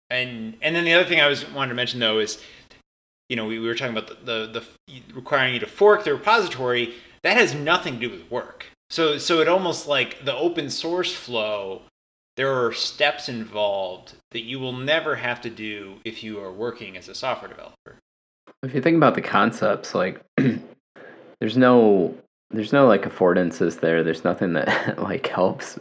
And 0.10 0.57
and 0.62 0.75
then 0.75 0.86
the 0.86 0.93
other 0.93 1.07
thing 1.07 1.21
I 1.21 1.27
was 1.27 1.50
wanted 1.51 1.69
to 1.69 1.75
mention 1.75 2.00
though 2.00 2.19
is 2.19 2.41
you 3.31 3.38
know, 3.38 3.45
we, 3.45 3.60
we 3.60 3.67
were 3.67 3.75
talking 3.75 3.98
about 3.98 4.25
the, 4.25 4.48
the, 4.48 4.65
the 4.86 5.01
requiring 5.13 5.53
you 5.53 5.62
to 5.62 5.65
fork 5.65 6.03
the 6.03 6.13
repository. 6.13 6.95
That 7.24 7.38
has 7.38 7.55
nothing 7.55 7.93
to 7.93 8.00
do 8.01 8.10
with 8.10 8.29
work. 8.29 8.65
So 8.89 9.17
so 9.17 9.39
it 9.39 9.48
almost 9.48 9.88
like 9.88 10.25
the 10.25 10.36
open 10.36 10.69
source 10.69 11.15
flow. 11.15 11.83
There 12.41 12.65
are 12.65 12.74
steps 12.74 13.29
involved 13.29 14.13
that 14.31 14.41
you 14.41 14.60
will 14.60 14.74
never 14.74 15.15
have 15.15 15.41
to 15.41 15.50
do 15.51 15.98
if 16.03 16.24
you 16.24 16.39
are 16.39 16.51
working 16.51 16.98
as 16.98 17.07
a 17.07 17.13
software 17.13 17.48
developer. 17.48 18.00
If 18.63 18.74
you 18.74 18.81
think 18.81 18.98
about 18.98 19.13
the 19.13 19.21
concepts, 19.21 19.93
like 19.93 20.19
there's 21.39 21.55
no 21.55 22.17
there's 22.50 22.74
no 22.74 22.88
like 22.88 23.03
affordances 23.03 23.79
there. 23.79 24.03
There's 24.03 24.24
nothing 24.24 24.53
that 24.53 24.98
like 25.03 25.27
helps 25.27 25.77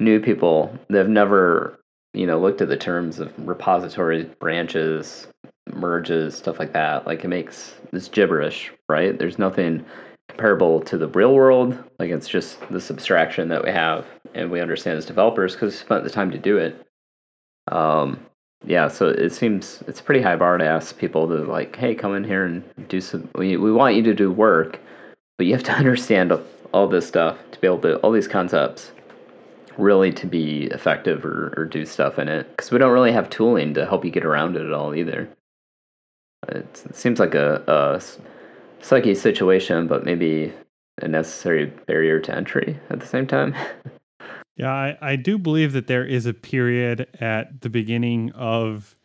new 0.00 0.20
people 0.20 0.78
that 0.90 0.98
have 0.98 1.08
never 1.08 1.78
you 2.12 2.26
know 2.26 2.38
looked 2.38 2.60
at 2.60 2.68
the 2.68 2.76
terms 2.76 3.18
of 3.18 3.32
repositories, 3.48 4.26
branches, 4.38 5.28
merges, 5.72 6.36
stuff 6.36 6.58
like 6.58 6.74
that. 6.74 7.06
Like 7.06 7.24
it 7.24 7.28
makes 7.28 7.72
this 7.90 8.08
gibberish, 8.08 8.70
right? 8.86 9.18
There's 9.18 9.38
nothing 9.38 9.82
comparable 10.28 10.80
to 10.80 10.96
the 10.96 11.08
real 11.08 11.34
world. 11.34 11.78
Like 11.98 12.10
it's 12.10 12.28
just 12.28 12.58
this 12.70 12.90
abstraction 12.90 13.48
that 13.48 13.64
we 13.64 13.70
have 13.70 14.06
and 14.34 14.50
we 14.50 14.60
understand 14.60 14.98
as 14.98 15.06
developers 15.06 15.54
because 15.54 15.74
we 15.74 15.78
spent 15.78 16.04
the 16.04 16.10
time 16.10 16.30
to 16.30 16.38
do 16.38 16.58
it. 16.58 16.86
Um, 17.68 18.18
yeah, 18.64 18.88
so 18.88 19.08
it 19.08 19.30
seems 19.30 19.82
it's 19.86 20.00
pretty 20.00 20.22
high 20.22 20.36
bar 20.36 20.56
to 20.58 20.64
ask 20.64 20.96
people 20.96 21.28
to 21.28 21.44
like, 21.44 21.76
hey, 21.76 21.94
come 21.94 22.14
in 22.14 22.24
here 22.24 22.44
and 22.44 22.62
do 22.88 23.00
some. 23.00 23.28
We 23.34 23.56
we 23.56 23.72
want 23.72 23.96
you 23.96 24.02
to 24.04 24.14
do 24.14 24.30
work, 24.30 24.80
but 25.36 25.46
you 25.46 25.52
have 25.54 25.64
to 25.64 25.72
understand 25.82 26.32
all 26.72 26.88
this 26.88 27.06
stuff 27.06 27.38
to 27.50 27.60
be 27.60 27.66
able 27.66 27.80
to 27.80 27.96
all 27.98 28.12
these 28.12 28.28
concepts 28.28 28.92
really 29.78 30.12
to 30.12 30.26
be 30.26 30.64
effective 30.64 31.24
or, 31.24 31.54
or 31.56 31.64
do 31.64 31.86
stuff 31.86 32.18
in 32.18 32.28
it 32.28 32.48
because 32.50 32.70
we 32.70 32.78
don't 32.78 32.92
really 32.92 33.12
have 33.12 33.30
tooling 33.30 33.74
to 33.74 33.86
help 33.86 34.04
you 34.04 34.10
get 34.10 34.24
around 34.24 34.54
it 34.56 34.66
at 34.66 34.72
all 34.72 34.94
either 34.94 35.28
it 36.48 36.84
seems 36.92 37.18
like 37.18 37.34
a, 37.34 37.62
a 37.66 38.00
sucky 38.82 39.16
situation, 39.16 39.86
but 39.86 40.04
maybe 40.04 40.52
a 41.00 41.08
necessary 41.08 41.66
barrier 41.86 42.20
to 42.20 42.34
entry 42.34 42.78
at 42.90 43.00
the 43.00 43.06
same 43.06 43.26
time. 43.26 43.54
yeah, 44.56 44.72
I, 44.72 44.98
I 45.00 45.16
do 45.16 45.38
believe 45.38 45.72
that 45.72 45.86
there 45.86 46.04
is 46.04 46.26
a 46.26 46.34
period 46.34 47.08
at 47.20 47.62
the 47.62 47.70
beginning 47.70 48.32
of 48.32 48.96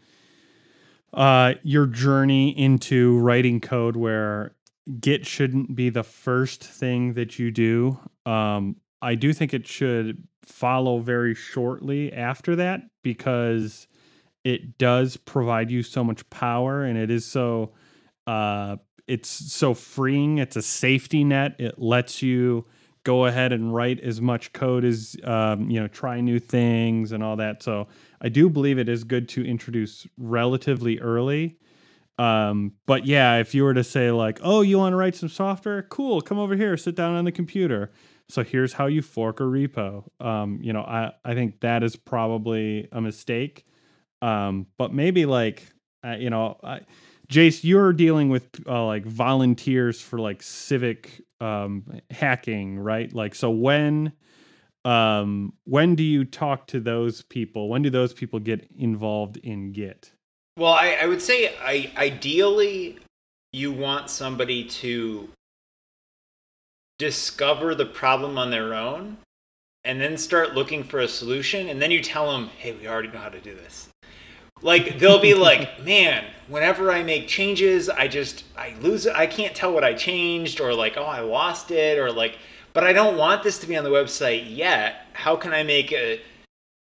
uh, 1.14 1.54
your 1.64 1.86
journey 1.86 2.50
into 2.58 3.18
writing 3.20 3.62
code 3.62 3.96
where 3.96 4.56
Git 5.00 5.26
shouldn't 5.26 5.76
be 5.76 5.90
the 5.90 6.04
first 6.04 6.64
thing 6.64 7.14
that 7.14 7.40
you 7.40 7.52
do. 7.52 8.00
Um, 8.26 8.78
I 9.02 9.16
do 9.16 9.34
think 9.34 9.54
it 9.54 9.68
should 9.68 10.28
follow 10.44 11.00
very 11.00 11.36
shortly 11.36 12.12
after 12.12 12.56
that 12.56 12.82
because 13.04 13.88
it 14.44 14.78
does 14.78 15.18
provide 15.18 15.70
you 15.70 15.84
so 15.84 16.04
much 16.04 16.30
power 16.30 16.84
and 16.84 16.98
it 16.98 17.12
is 17.12 17.26
so 17.26 17.74
uh, 18.28 18.78
it's 19.08 19.30
so 19.30 19.74
freeing 19.74 20.38
it's 20.38 20.56
a 20.56 20.62
safety 20.62 21.24
net 21.24 21.56
it 21.60 21.80
lets 21.80 22.22
you 22.22 22.66
go 23.08 23.26
ahead 23.26 23.54
and 23.54 23.74
write 23.74 24.02
as 24.02 24.20
much 24.20 24.52
code 24.52 24.84
as 24.84 25.16
um, 25.24 25.70
you 25.70 25.80
know 25.80 25.88
try 25.88 26.20
new 26.20 26.40
things 26.40 27.14
and 27.14 27.24
all 27.24 27.38
that. 27.38 27.64
So 27.64 27.88
i 28.20 28.28
do 28.28 28.50
believe 28.50 28.78
it 28.78 28.90
is 28.90 29.06
good 29.06 29.30
to 29.30 29.46
introduce 29.46 30.06
relatively 30.18 31.00
early. 31.00 31.58
Um, 32.20 32.74
but 32.86 33.06
yeah 33.06 33.38
if 33.38 33.56
you 33.56 33.64
were 33.64 33.74
to 33.76 33.84
say 33.86 34.12
like 34.12 34.40
oh 34.44 34.60
you 34.60 34.78
want 34.78 34.92
to 34.92 34.98
write 34.98 35.16
some 35.16 35.30
software? 35.30 35.84
Cool 35.84 36.20
come 36.20 36.38
over 36.38 36.58
here 36.58 36.76
sit 36.76 36.96
down 36.96 37.16
on 37.16 37.24
the 37.24 37.32
computer. 37.32 37.92
So 38.28 38.44
here's 38.44 38.74
how 38.74 38.88
you 38.88 39.02
fork 39.02 39.40
a 39.40 39.44
repo. 39.44 40.04
Um, 40.20 40.60
you 40.62 40.74
know 40.74 40.82
I, 40.82 41.14
I 41.24 41.34
think 41.34 41.62
that 41.62 41.84
is 41.84 41.96
probably 41.96 42.90
a 42.92 43.00
mistake. 43.00 43.66
Um, 44.22 44.68
but 44.78 44.94
maybe 44.94 45.26
like 45.26 45.64
uh, 46.04 46.16
you 46.20 46.30
know, 46.30 46.58
I, 46.64 46.82
Jace, 47.32 47.64
you're 47.64 47.94
dealing 47.94 48.30
with 48.30 48.48
uh, 48.68 48.86
like 48.86 49.06
volunteers 49.06 50.02
for 50.02 50.20
like 50.20 50.42
civic 50.42 51.22
um, 51.42 51.84
hacking, 52.10 52.80
right? 52.80 53.12
Like, 53.14 53.36
so 53.36 53.50
when 53.50 54.14
um, 54.86 55.54
when 55.66 55.96
do 55.96 56.04
you 56.04 56.24
talk 56.24 56.68
to 56.68 56.80
those 56.80 57.22
people? 57.24 57.68
When 57.70 57.82
do 57.82 57.90
those 57.90 58.14
people 58.14 58.40
get 58.40 58.70
involved 58.78 59.38
in 59.38 59.74
Git? 59.74 60.12
Well, 60.58 60.74
I, 60.74 60.98
I 61.02 61.06
would 61.06 61.22
say 61.22 61.54
I, 61.60 61.92
ideally 61.98 63.00
you 63.52 63.72
want 63.72 64.10
somebody 64.10 64.64
to 64.64 65.28
discover 67.00 67.76
the 67.76 67.86
problem 67.86 68.38
on 68.38 68.50
their 68.50 68.74
own 68.74 69.18
and 69.84 70.02
then 70.02 70.18
start 70.18 70.56
looking 70.56 70.84
for 70.84 71.00
a 71.00 71.08
solution 71.08 71.70
and 71.70 71.82
then 71.82 71.92
you 71.92 72.02
tell 72.02 72.32
them 72.32 72.50
hey 72.58 72.74
we 72.74 72.88
already 72.88 73.08
know 73.10 73.20
how 73.20 73.30
to 73.30 73.40
do 73.40 73.54
this 73.54 73.90
like 74.62 75.00
they'll 75.00 75.22
be 75.22 75.34
like, 75.34 75.84
man, 75.84 76.26
whenever 76.48 76.92
I 76.92 77.04
make 77.04 77.28
changes, 77.28 77.90
I 77.90 78.08
just 78.08 78.44
I 78.58 78.74
lose 78.82 79.06
it. 79.06 79.16
I 79.16 79.28
can't 79.28 79.56
tell 79.56 79.74
what 79.74 79.84
I 79.84 79.94
changed, 79.94 80.60
or 80.62 80.74
like, 80.74 80.98
oh, 80.98 81.04
I 81.04 81.20
lost 81.20 81.72
it, 81.72 81.98
or 81.98 82.12
like, 82.12 82.38
but 82.74 82.84
I 82.84 82.94
don't 82.94 83.18
want 83.18 83.44
this 83.44 83.60
to 83.60 83.68
be 83.68 83.78
on 83.78 83.84
the 83.84 83.90
website 83.90 84.46
yet. 84.56 85.08
How 85.14 85.36
can 85.36 85.54
I 85.54 85.64
make 85.64 85.92
a? 85.92 86.22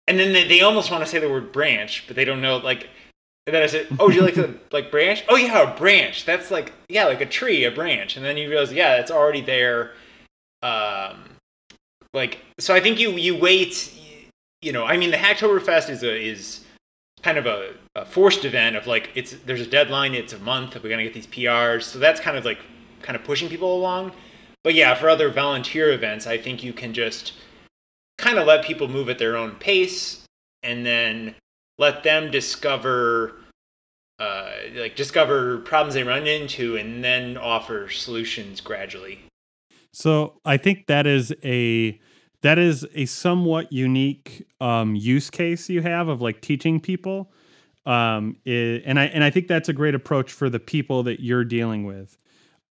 And 0.07 0.17
then 0.17 0.31
they, 0.33 0.47
they 0.47 0.61
almost 0.61 0.91
want 0.91 1.03
to 1.03 1.09
say 1.09 1.19
the 1.19 1.29
word 1.29 1.51
branch, 1.51 2.05
but 2.07 2.15
they 2.15 2.25
don't 2.25 2.41
know 2.41 2.57
like. 2.57 2.89
And 3.45 3.55
then 3.55 3.63
I 3.63 3.67
said, 3.67 3.87
"Oh, 3.99 4.09
do 4.09 4.15
you 4.15 4.21
like 4.21 4.35
the 4.35 4.55
like 4.71 4.91
branch? 4.91 5.23
Oh 5.29 5.35
yeah, 5.35 5.73
a 5.73 5.77
branch. 5.77 6.25
That's 6.25 6.51
like 6.51 6.73
yeah, 6.89 7.05
like 7.05 7.21
a 7.21 7.25
tree, 7.25 7.63
a 7.63 7.71
branch." 7.71 8.17
And 8.17 8.25
then 8.25 8.37
you 8.37 8.49
realize, 8.49 8.73
yeah, 8.73 8.97
it's 8.97 9.11
already 9.11 9.41
there. 9.41 9.93
Um, 10.63 11.23
like 12.13 12.39
so, 12.59 12.73
I 12.73 12.79
think 12.79 12.99
you 12.99 13.11
you 13.11 13.37
wait. 13.37 13.93
You 14.61 14.71
know, 14.71 14.85
I 14.85 14.97
mean, 14.97 15.11
the 15.11 15.17
Hacktoberfest 15.17 15.89
is 15.89 16.03
a 16.03 16.19
is 16.19 16.65
kind 17.27 17.37
of 17.37 17.45
a, 17.45 17.73
a, 17.97 18.05
forced 18.05 18.45
event 18.45 18.77
of 18.77 18.87
like 18.87 19.09
it's 19.13 19.33
there's 19.45 19.59
a 19.59 19.67
deadline 19.67 20.13
it's 20.13 20.31
a 20.31 20.39
month 20.39 20.75
we're 20.75 20.87
going 20.87 20.97
to 20.97 21.03
get 21.03 21.13
these 21.13 21.27
prs 21.27 21.83
so 21.83 21.99
that's 21.99 22.21
kind 22.21 22.37
of 22.37 22.45
like 22.45 22.59
kind 23.01 23.17
of 23.17 23.23
pushing 23.25 23.49
people 23.49 23.75
along. 23.75 24.13
But 24.63 24.75
yeah 24.75 24.95
for 24.95 25.09
other 25.09 25.29
volunteer 25.29 25.91
events 25.91 26.25
i 26.25 26.37
think 26.37 26.63
you 26.63 26.71
can 26.71 26.93
just 26.93 27.33
kind 28.17 28.37
of 28.39 28.47
let 28.47 28.63
people 28.63 28.87
move 28.87 29.09
at 29.09 29.19
their 29.19 29.35
own 29.35 29.51
pace 29.55 30.23
and 30.63 30.85
then 30.85 31.35
let 31.77 32.01
them 32.03 32.31
discover 32.31 33.35
uh, 34.19 34.51
like 34.75 34.95
discover 34.95 35.57
problems 35.57 35.95
they 35.95 36.03
run 36.03 36.27
into 36.27 36.77
and 36.77 37.03
then 37.03 37.35
offer 37.37 37.89
solutions 37.89 38.61
gradually. 38.61 39.19
So 39.91 40.39
i 40.45 40.55
think 40.55 40.87
that 40.87 41.05
is 41.05 41.33
a 41.43 41.99
that 42.41 42.59
is 42.59 42.85
a 42.93 43.05
somewhat 43.05 43.71
unique 43.71 44.47
um, 44.61 44.95
use 44.95 45.29
case 45.29 45.69
you 45.69 45.81
have 45.81 46.07
of 46.07 46.21
like 46.21 46.41
teaching 46.41 46.79
people. 46.79 47.31
Um, 47.85 48.35
it, 48.43 48.83
and 48.85 48.99
i 48.99 49.05
and 49.05 49.23
i 49.23 49.29
think 49.29 49.47
that's 49.47 49.69
a 49.69 49.73
great 49.73 49.95
approach 49.95 50.33
for 50.33 50.49
the 50.49 50.59
people 50.59 51.03
that 51.03 51.21
you're 51.21 51.45
dealing 51.45 51.85
with. 51.85 52.17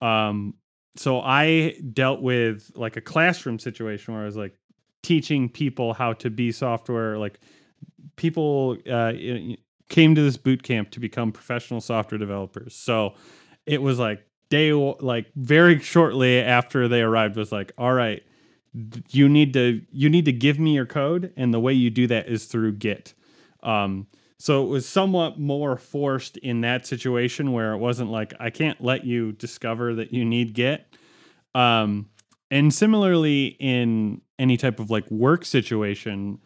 Um, 0.01 0.53
so 0.95 1.21
i 1.21 1.75
dealt 1.93 2.21
with 2.21 2.71
like 2.75 2.97
a 2.97 3.01
classroom 3.01 3.59
situation 3.59 4.13
where 4.13 4.23
i 4.23 4.25
was 4.25 4.35
like 4.37 4.55
teaching 5.03 5.47
people 5.47 5.93
how 5.93 6.13
to 6.13 6.29
be 6.29 6.51
software 6.51 7.17
like 7.17 7.39
people 8.15 8.77
uh, 8.91 9.13
came 9.89 10.15
to 10.15 10.21
this 10.21 10.37
boot 10.37 10.63
camp 10.63 10.91
to 10.91 10.99
become 10.99 11.31
professional 11.31 11.79
software 11.79 12.19
developers. 12.19 12.75
So 12.75 13.13
it 13.65 13.81
was 13.81 13.99
like 13.99 14.25
day 14.49 14.73
like 14.73 15.27
very 15.35 15.79
shortly 15.79 16.39
after 16.39 16.87
they 16.87 17.01
arrived 17.01 17.35
was 17.35 17.51
like 17.51 17.71
all 17.77 17.93
right 17.93 18.23
you 19.09 19.29
need 19.29 19.53
to 19.53 19.81
you 19.91 20.09
need 20.09 20.25
to 20.25 20.31
give 20.31 20.59
me 20.59 20.73
your 20.73 20.85
code 20.85 21.33
and 21.37 21.53
the 21.53 21.59
way 21.59 21.73
you 21.73 21.89
do 21.89 22.07
that 22.07 22.27
is 22.27 22.45
through 22.45 22.73
git. 22.73 23.13
Um, 23.63 24.07
so 24.39 24.63
it 24.63 24.67
was 24.67 24.87
somewhat 24.87 25.39
more 25.39 25.77
forced 25.77 26.37
in 26.37 26.61
that 26.61 26.85
situation 26.85 27.53
where 27.53 27.73
it 27.73 27.77
wasn't 27.77 28.11
like 28.11 28.33
i 28.39 28.51
can't 28.51 28.83
let 28.83 29.03
you 29.03 29.31
discover 29.31 29.95
that 29.95 30.13
you 30.13 30.25
need 30.25 30.53
git. 30.53 30.85
Um, 31.55 32.09
and 32.51 32.73
similarly 32.73 33.57
in 33.59 34.21
any 34.37 34.57
type 34.57 34.79
of 34.79 34.89
like 34.89 35.09
work 35.09 35.45
situation 35.45 36.39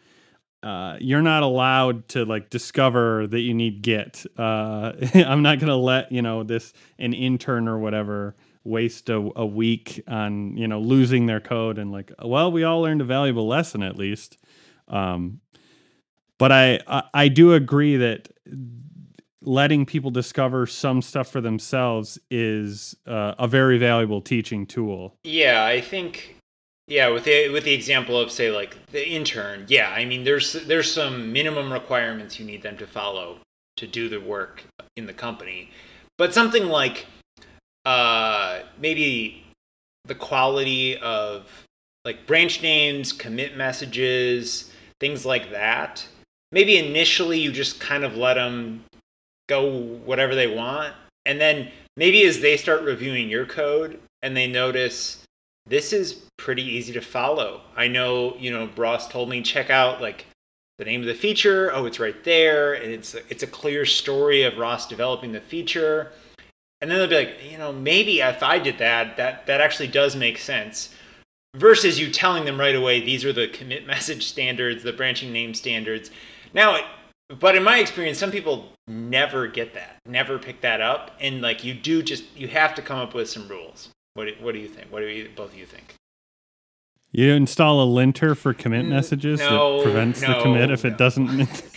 uh, 0.62 0.96
you're 1.00 1.22
not 1.22 1.42
allowed 1.42 2.06
to 2.08 2.24
like 2.24 2.48
discover 2.48 3.26
that 3.26 3.40
you 3.40 3.52
need 3.52 3.82
git. 3.82 4.24
Uh, 4.38 4.92
i'm 5.14 5.42
not 5.42 5.58
going 5.58 5.68
to 5.68 5.76
let 5.76 6.10
you 6.12 6.22
know 6.22 6.42
this 6.42 6.72
an 6.98 7.12
intern 7.12 7.68
or 7.68 7.78
whatever 7.78 8.34
waste 8.64 9.08
a, 9.08 9.30
a 9.36 9.46
week 9.46 10.02
on 10.06 10.56
you 10.56 10.68
know 10.68 10.80
losing 10.80 11.26
their 11.26 11.40
code 11.40 11.78
and 11.78 11.92
like 11.92 12.12
well 12.22 12.50
we 12.52 12.64
all 12.64 12.82
learned 12.82 13.00
a 13.00 13.04
valuable 13.04 13.46
lesson 13.46 13.82
at 13.82 13.96
least. 13.96 14.38
Um, 14.88 15.40
but 16.38 16.52
I, 16.52 16.80
I 16.86 17.02
i 17.14 17.28
do 17.28 17.54
agree 17.54 17.96
that 17.96 18.28
letting 19.40 19.86
people 19.86 20.10
discover 20.10 20.66
some 20.66 21.02
stuff 21.02 21.28
for 21.28 21.40
themselves 21.40 22.18
is 22.30 22.94
uh, 23.06 23.34
a 23.38 23.48
very 23.48 23.78
valuable 23.78 24.20
teaching 24.20 24.66
tool. 24.66 25.16
Yeah 25.24 25.64
i 25.64 25.80
think 25.80 26.36
yeah 26.88 27.08
with 27.08 27.24
the 27.24 27.48
with 27.48 27.64
the 27.64 27.72
example 27.72 28.18
of 28.18 28.30
say 28.30 28.50
like 28.50 28.76
the 28.88 29.08
intern 29.08 29.64
yeah 29.68 29.90
i 29.90 30.04
mean 30.04 30.24
there's 30.24 30.52
there's 30.66 30.92
some 30.92 31.32
minimum 31.32 31.72
requirements 31.72 32.40
you 32.40 32.44
need 32.44 32.60
them 32.60 32.76
to 32.76 32.86
follow 32.86 33.38
to 33.76 33.86
do 33.86 34.08
the 34.08 34.20
work 34.20 34.62
in 34.96 35.06
the 35.06 35.12
company. 35.12 35.70
But 36.18 36.34
something 36.34 36.66
like 36.66 37.06
uh, 37.84 38.60
maybe 38.78 39.44
the 40.04 40.14
quality 40.14 40.96
of 40.98 41.48
like 42.04 42.26
branch 42.26 42.62
names, 42.62 43.12
commit 43.12 43.56
messages, 43.56 44.70
things 45.00 45.24
like 45.24 45.50
that. 45.50 46.06
Maybe 46.50 46.76
initially 46.76 47.38
you 47.38 47.52
just 47.52 47.80
kind 47.80 48.04
of 48.04 48.16
let 48.16 48.34
them 48.34 48.84
go 49.48 49.78
whatever 50.04 50.34
they 50.34 50.48
want. 50.48 50.94
And 51.26 51.40
then 51.40 51.70
maybe 51.96 52.24
as 52.24 52.40
they 52.40 52.56
start 52.56 52.82
reviewing 52.82 53.28
your 53.28 53.46
code 53.46 54.00
and 54.22 54.36
they 54.36 54.46
notice 54.46 55.22
this 55.66 55.92
is 55.92 56.24
pretty 56.38 56.64
easy 56.64 56.92
to 56.92 57.00
follow. 57.00 57.60
I 57.76 57.86
know, 57.86 58.36
you 58.36 58.50
know, 58.50 58.68
Ross 58.76 59.06
told 59.08 59.28
me 59.28 59.42
check 59.42 59.70
out 59.70 60.00
like 60.00 60.26
the 60.78 60.84
name 60.84 61.00
of 61.00 61.06
the 61.06 61.14
feature. 61.14 61.70
Oh, 61.72 61.86
it's 61.86 62.00
right 62.00 62.24
there. 62.24 62.74
And 62.74 62.90
it's 62.90 63.14
a, 63.14 63.20
it's 63.28 63.44
a 63.44 63.46
clear 63.46 63.86
story 63.86 64.42
of 64.42 64.58
Ross 64.58 64.88
developing 64.88 65.30
the 65.32 65.40
feature 65.40 66.10
and 66.82 66.90
then 66.90 66.98
they'll 66.98 67.08
be 67.08 67.14
like, 67.14 67.38
you 67.48 67.56
know, 67.56 67.72
maybe 67.72 68.20
if 68.20 68.42
I 68.42 68.58
did 68.58 68.78
that, 68.78 69.16
that 69.16 69.46
that 69.46 69.60
actually 69.60 69.86
does 69.86 70.16
make 70.16 70.36
sense. 70.36 70.92
Versus 71.54 72.00
you 72.00 72.10
telling 72.10 72.44
them 72.44 72.58
right 72.58 72.74
away, 72.74 73.00
these 73.00 73.24
are 73.24 73.32
the 73.32 73.46
commit 73.48 73.86
message 73.94 74.26
standards, 74.26 74.82
the 74.82 74.92
branching 74.92 75.32
name 75.32 75.54
standards. 75.54 76.10
Now, 76.52 76.80
but 77.38 77.54
in 77.54 77.62
my 77.62 77.78
experience, 77.78 78.18
some 78.18 78.32
people 78.32 78.72
never 78.88 79.46
get 79.46 79.72
that, 79.74 79.96
never 80.06 80.38
pick 80.38 80.60
that 80.62 80.80
up, 80.80 81.12
and 81.20 81.40
like 81.40 81.62
you 81.62 81.72
do, 81.72 82.02
just 82.02 82.24
you 82.36 82.48
have 82.48 82.74
to 82.74 82.82
come 82.82 82.98
up 82.98 83.14
with 83.14 83.30
some 83.30 83.46
rules. 83.48 83.90
What 84.14 84.24
do, 84.24 84.34
what 84.40 84.52
do 84.52 84.58
you 84.58 84.68
think? 84.68 84.90
What 84.90 85.00
do 85.00 85.06
you, 85.06 85.30
both 85.34 85.52
of 85.52 85.58
you 85.58 85.66
think? 85.66 85.94
You 87.12 87.32
install 87.32 87.82
a 87.82 87.86
linter 87.86 88.34
for 88.34 88.52
commit 88.52 88.86
messages 88.86 89.38
no, 89.38 89.76
that 89.76 89.84
prevents 89.84 90.20
no, 90.22 90.28
the 90.28 90.42
commit 90.42 90.70
if 90.70 90.82
no. 90.82 90.90
it 90.90 90.98
doesn't. 90.98 91.40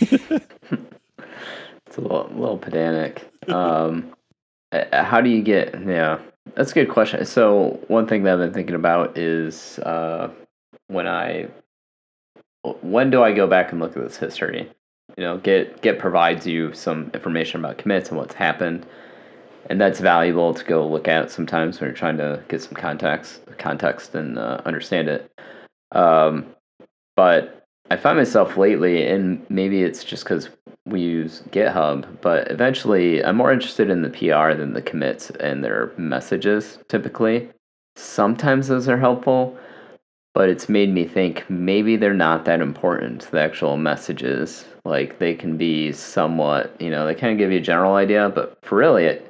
it's 1.86 1.96
a 1.96 2.00
little, 2.00 2.28
little 2.34 2.58
pedantic. 2.58 3.30
Um, 3.48 4.15
how 4.92 5.20
do 5.20 5.30
you 5.30 5.42
get? 5.42 5.74
Yeah, 5.86 6.18
that's 6.54 6.72
a 6.72 6.74
good 6.74 6.88
question. 6.88 7.24
So 7.24 7.80
one 7.88 8.06
thing 8.06 8.22
that 8.24 8.34
I've 8.34 8.38
been 8.38 8.52
thinking 8.52 8.74
about 8.74 9.16
is 9.16 9.78
uh, 9.80 10.30
when 10.88 11.06
I 11.06 11.48
when 12.82 13.10
do 13.10 13.22
I 13.22 13.32
go 13.32 13.46
back 13.46 13.72
and 13.72 13.80
look 13.80 13.96
at 13.96 14.02
this 14.02 14.16
history? 14.16 14.70
You 15.16 15.24
know, 15.24 15.38
Git 15.38 15.82
Git 15.82 15.98
provides 15.98 16.46
you 16.46 16.72
some 16.72 17.10
information 17.14 17.60
about 17.60 17.78
commits 17.78 18.08
and 18.10 18.18
what's 18.18 18.34
happened, 18.34 18.86
and 19.70 19.80
that's 19.80 20.00
valuable 20.00 20.52
to 20.54 20.64
go 20.64 20.86
look 20.86 21.08
at 21.08 21.30
sometimes 21.30 21.80
when 21.80 21.88
you're 21.88 21.96
trying 21.96 22.18
to 22.18 22.42
get 22.48 22.62
some 22.62 22.74
context 22.74 23.40
context 23.58 24.14
and 24.14 24.38
uh, 24.38 24.60
understand 24.64 25.08
it. 25.08 25.30
Um, 25.92 26.46
but 27.14 27.64
I 27.90 27.96
find 27.96 28.18
myself 28.18 28.56
lately, 28.56 29.06
and 29.06 29.46
maybe 29.48 29.82
it's 29.82 30.02
just 30.02 30.24
because 30.24 30.48
we 30.86 31.00
use 31.00 31.42
GitHub, 31.50 32.06
but 32.22 32.50
eventually 32.50 33.22
I'm 33.22 33.36
more 33.36 33.52
interested 33.52 33.90
in 33.90 34.02
the 34.02 34.10
PR 34.10 34.56
than 34.56 34.72
the 34.72 34.82
commits 34.82 35.30
and 35.30 35.62
their 35.62 35.92
messages 35.96 36.78
typically. 36.88 37.50
Sometimes 37.96 38.68
those 38.68 38.88
are 38.88 38.98
helpful, 38.98 39.58
but 40.32 40.48
it's 40.48 40.68
made 40.68 40.92
me 40.92 41.04
think 41.04 41.48
maybe 41.50 41.96
they're 41.96 42.14
not 42.14 42.44
that 42.44 42.60
important, 42.60 43.28
the 43.30 43.40
actual 43.40 43.76
messages. 43.76 44.64
Like 44.84 45.18
they 45.18 45.34
can 45.34 45.56
be 45.56 45.92
somewhat, 45.92 46.80
you 46.80 46.90
know, 46.90 47.04
they 47.06 47.14
kind 47.14 47.32
of 47.32 47.38
give 47.38 47.50
you 47.50 47.58
a 47.58 47.62
general 47.62 47.94
idea, 47.94 48.28
but 48.28 48.56
for 48.62 48.76
really 48.76 49.04
it 49.04 49.28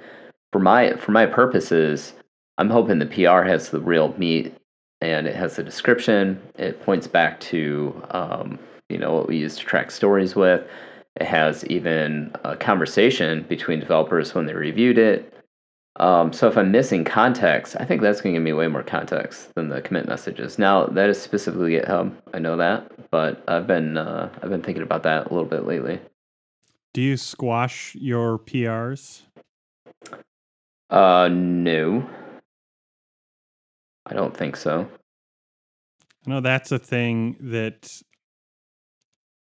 for 0.53 0.59
my 0.59 0.93
for 0.95 1.13
my 1.13 1.27
purposes, 1.27 2.13
I'm 2.59 2.71
hoping 2.71 2.99
the 2.99 3.07
PR 3.07 3.43
has 3.43 3.71
the 3.71 3.81
real 3.81 4.15
meat 4.19 4.55
and 5.01 5.27
it 5.27 5.35
has 5.37 5.57
the 5.57 5.63
description. 5.63 6.41
It 6.57 6.83
points 6.83 7.07
back 7.07 7.41
to 7.41 8.03
um, 8.11 8.59
you 8.89 8.99
know 8.99 9.15
what 9.15 9.29
we 9.29 9.39
use 9.39 9.57
to 9.57 9.65
track 9.65 9.91
stories 9.91 10.37
with 10.37 10.67
it 11.17 11.27
has 11.27 11.65
even 11.67 12.31
a 12.45 12.57
conversation 12.57 13.45
between 13.49 13.81
developers 13.81 14.35
when 14.35 14.47
they 14.47 14.55
reviewed 14.55 14.99
it. 14.99 15.33
Um, 15.99 16.33
so 16.33 16.47
if 16.47 16.59
I'm 16.59 16.71
missing 16.71 17.05
context, 17.05 17.75
I 17.81 17.87
think 17.87 18.03
that's 18.03 18.21
going 18.21 18.35
to 18.35 18.39
give 18.39 18.45
me 18.45 18.53
way 18.53 18.69
more 18.69 18.83
context 18.83 19.55
than 19.55 19.71
the 19.71 19.81
commit 19.81 20.07
messages. 20.07 20.59
Now 20.59 20.87
that 20.87 21.09
is 21.09 21.21
specifically 21.21 21.73
GitHub, 21.73 22.13
I 22.35 22.39
know 22.39 22.57
that, 22.59 23.11
but 23.11 23.43
I've 23.49 23.67
been 23.67 23.97
uh, 23.97 24.31
I've 24.43 24.51
been 24.51 24.63
thinking 24.63 24.83
about 24.83 25.05
that 25.05 25.31
a 25.31 25.35
little 25.35 25.49
bit 25.49 25.67
lately. 25.67 26.01
Do 26.93 27.01
you 27.01 27.17
squash 27.17 27.95
your 27.95 28.39
PRs? 28.39 29.23
Uh, 30.91 31.29
no, 31.33 32.07
I 34.05 34.15
don't 34.15 34.37
think 34.37 34.57
so. 34.57 34.89
I 36.27 36.31
know 36.31 36.41
that's 36.41 36.73
a 36.73 36.79
thing 36.79 37.37
that 37.41 38.03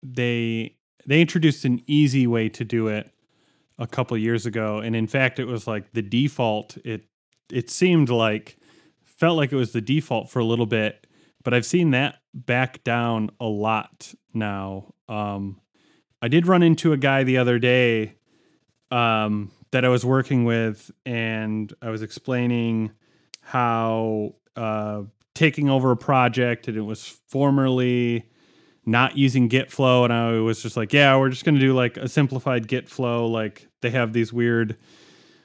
they 0.03 0.76
they 1.07 1.21
introduced 1.21 1.65
an 1.65 1.83
easy 1.87 2.27
way 2.27 2.49
to 2.51 2.65
do 2.65 2.89
it 2.89 3.11
a 3.79 3.87
couple 3.87 4.17
years 4.17 4.47
ago 4.47 4.79
and 4.79 4.97
in 4.97 5.07
fact 5.07 5.39
it 5.39 5.45
was 5.47 5.67
like 5.67 5.93
the 5.93 6.03
default. 6.03 6.77
It 6.79 7.07
it 7.51 7.71
seemed 7.71 8.09
like 8.09 8.57
felt 9.05 9.37
like 9.37 9.53
it 9.53 9.57
was 9.57 9.73
the 9.73 9.81
default 9.81 10.29
for 10.31 10.41
a 10.41 10.45
little 10.45 10.67
bit 10.67 11.07
but 11.43 11.55
i've 11.55 11.65
seen 11.65 11.93
that 11.93 12.17
back 12.35 12.83
down 12.85 13.31
a 13.41 13.47
lot 13.47 14.13
now. 14.35 14.93
Um 15.09 15.61
i 16.21 16.29
did 16.29 16.47
run 16.47 16.63
into 16.63 16.93
a 16.93 16.97
guy 16.97 17.23
the 17.25 17.39
other 17.39 17.59
day 17.59 18.17
um 18.91 19.53
that 19.71 19.85
i 19.85 19.89
was 19.89 20.05
working 20.05 20.45
with 20.45 20.91
and 21.05 21.73
i 21.83 21.91
was 21.91 22.03
explaining 22.03 22.91
how 23.41 24.35
uh 24.57 25.03
taking 25.35 25.69
over 25.69 25.91
a 25.91 25.97
project 25.97 26.67
and 26.67 26.77
it 26.77 26.83
was 26.83 27.07
formerly 27.29 28.29
not 28.87 29.19
using 29.19 29.49
git 29.49 29.71
flow 29.71 30.05
and 30.05 30.13
i 30.13 30.33
was 30.33 30.63
just 30.63 30.77
like 30.77 30.93
yeah 30.93 31.17
we're 31.17 31.29
just 31.29 31.45
going 31.45 31.55
to 31.55 31.61
do 31.61 31.75
like 31.75 31.97
a 31.97 32.09
simplified 32.09 32.69
git 32.69 32.89
flow 32.89 33.27
like 33.27 33.69
they 33.83 33.91
have 33.91 34.13
these 34.13 34.33
weird 34.33 34.77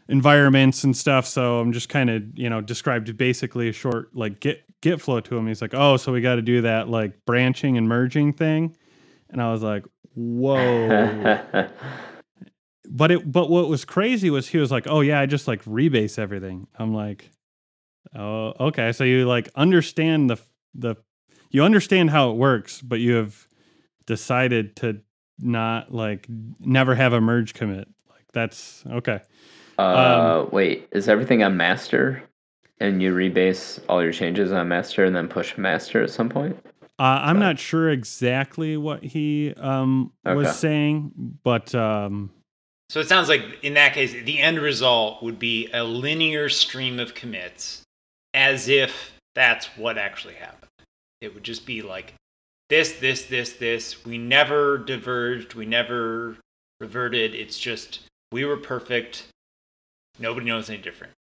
environments 0.07 0.83
and 0.83 0.95
stuff 0.95 1.25
so 1.25 1.59
i'm 1.59 1.73
just 1.73 1.89
kind 1.89 2.09
of 2.09 2.23
you 2.35 2.49
know 2.49 2.61
described 2.61 3.15
basically 3.17 3.67
a 3.67 3.73
short 3.73 4.15
like 4.15 4.39
git 4.39 4.63
git 4.81 4.99
flow 4.99 5.19
to 5.21 5.37
him. 5.37 5.47
He's 5.47 5.61
like 5.61 5.73
oh 5.73 5.97
so 5.97 6.11
we 6.11 6.21
got 6.21 6.35
to 6.35 6.41
do 6.41 6.61
that 6.61 6.89
like 6.89 7.25
branching 7.25 7.77
and 7.77 7.87
merging 7.87 8.33
thing? 8.33 8.75
And 9.29 9.41
i 9.41 9.51
was 9.51 9.61
like 9.61 9.85
whoa. 10.15 11.39
But 12.93 13.09
it 13.09 13.31
but 13.31 13.49
what 13.49 13.69
was 13.69 13.85
crazy 13.85 14.29
was 14.29 14.49
he 14.49 14.57
was 14.57 14.69
like 14.69 14.85
oh 14.87 14.99
yeah 14.99 15.21
i 15.21 15.25
just 15.25 15.47
like 15.47 15.63
rebase 15.63 16.19
everything. 16.19 16.67
I'm 16.77 16.93
like 16.93 17.31
oh 18.13 18.53
okay 18.59 18.91
so 18.91 19.05
you 19.05 19.25
like 19.25 19.49
understand 19.55 20.29
the 20.29 20.37
the 20.73 20.95
you 21.51 21.63
understand 21.63 22.09
how 22.09 22.31
it 22.31 22.37
works, 22.37 22.81
but 22.81 22.99
you 22.99 23.13
have 23.13 23.47
decided 24.05 24.75
to 24.77 25.01
not 25.39 25.93
like 25.93 26.27
never 26.59 26.95
have 26.95 27.13
a 27.13 27.21
merge 27.21 27.53
commit. 27.53 27.87
Like 28.09 28.25
that's 28.33 28.83
okay. 28.89 29.21
Uh, 29.77 30.43
um, 30.43 30.49
wait, 30.51 30.87
is 30.91 31.07
everything 31.07 31.43
on 31.43 31.57
master, 31.57 32.23
and 32.79 33.01
you 33.01 33.13
rebase 33.13 33.79
all 33.89 34.01
your 34.03 34.13
changes 34.13 34.51
on 34.51 34.67
master, 34.67 35.05
and 35.05 35.15
then 35.15 35.27
push 35.27 35.57
master 35.57 36.01
at 36.01 36.09
some 36.09 36.29
point? 36.29 36.57
Uh, 36.99 37.19
I'm 37.23 37.37
but. 37.37 37.39
not 37.39 37.59
sure 37.59 37.89
exactly 37.89 38.77
what 38.77 39.03
he 39.03 39.53
um, 39.57 40.11
okay. 40.25 40.35
was 40.35 40.57
saying, 40.57 41.11
but 41.43 41.73
um, 41.73 42.31
so 42.89 42.99
it 42.99 43.07
sounds 43.07 43.29
like 43.29 43.41
in 43.63 43.75
that 43.75 43.93
case, 43.93 44.11
the 44.11 44.39
end 44.39 44.59
result 44.59 45.23
would 45.23 45.39
be 45.39 45.69
a 45.73 45.83
linear 45.83 46.49
stream 46.49 46.99
of 46.99 47.15
commits, 47.15 47.83
as 48.33 48.67
if 48.67 49.13
that's 49.33 49.67
what 49.77 49.97
actually 49.97 50.33
happened. 50.33 50.69
It 51.21 51.33
would 51.33 51.43
just 51.43 51.65
be 51.65 51.81
like 51.81 52.15
this, 52.69 52.93
this, 52.93 53.25
this, 53.25 53.53
this. 53.53 54.05
We 54.05 54.17
never 54.17 54.77
diverged. 54.77 55.53
We 55.53 55.65
never 55.65 56.37
reverted. 56.79 57.35
It's 57.35 57.59
just 57.59 57.99
we 58.31 58.43
were 58.45 58.57
perfect. 58.57 59.27
Nobody 60.19 60.47
knows 60.47 60.69
any 60.69 60.81
different. 60.81 61.13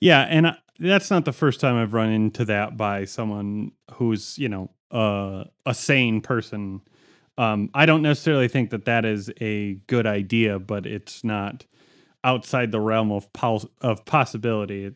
Yeah, 0.00 0.20
and 0.22 0.46
I, 0.46 0.56
that's 0.78 1.10
not 1.10 1.24
the 1.24 1.32
first 1.32 1.60
time 1.60 1.76
I've 1.76 1.92
run 1.92 2.10
into 2.10 2.44
that 2.44 2.76
by 2.76 3.04
someone 3.04 3.72
who's 3.94 4.38
you 4.38 4.48
know 4.48 4.70
uh, 4.90 5.44
a 5.66 5.74
sane 5.74 6.20
person. 6.20 6.82
Um, 7.36 7.70
I 7.74 7.86
don't 7.86 8.02
necessarily 8.02 8.48
think 8.48 8.70
that 8.70 8.84
that 8.84 9.04
is 9.04 9.30
a 9.40 9.74
good 9.86 10.06
idea, 10.06 10.58
but 10.58 10.86
it's 10.86 11.24
not 11.24 11.66
outside 12.24 12.72
the 12.72 12.80
realm 12.80 13.10
of 13.10 13.28
of 13.80 14.04
possibility. 14.04 14.92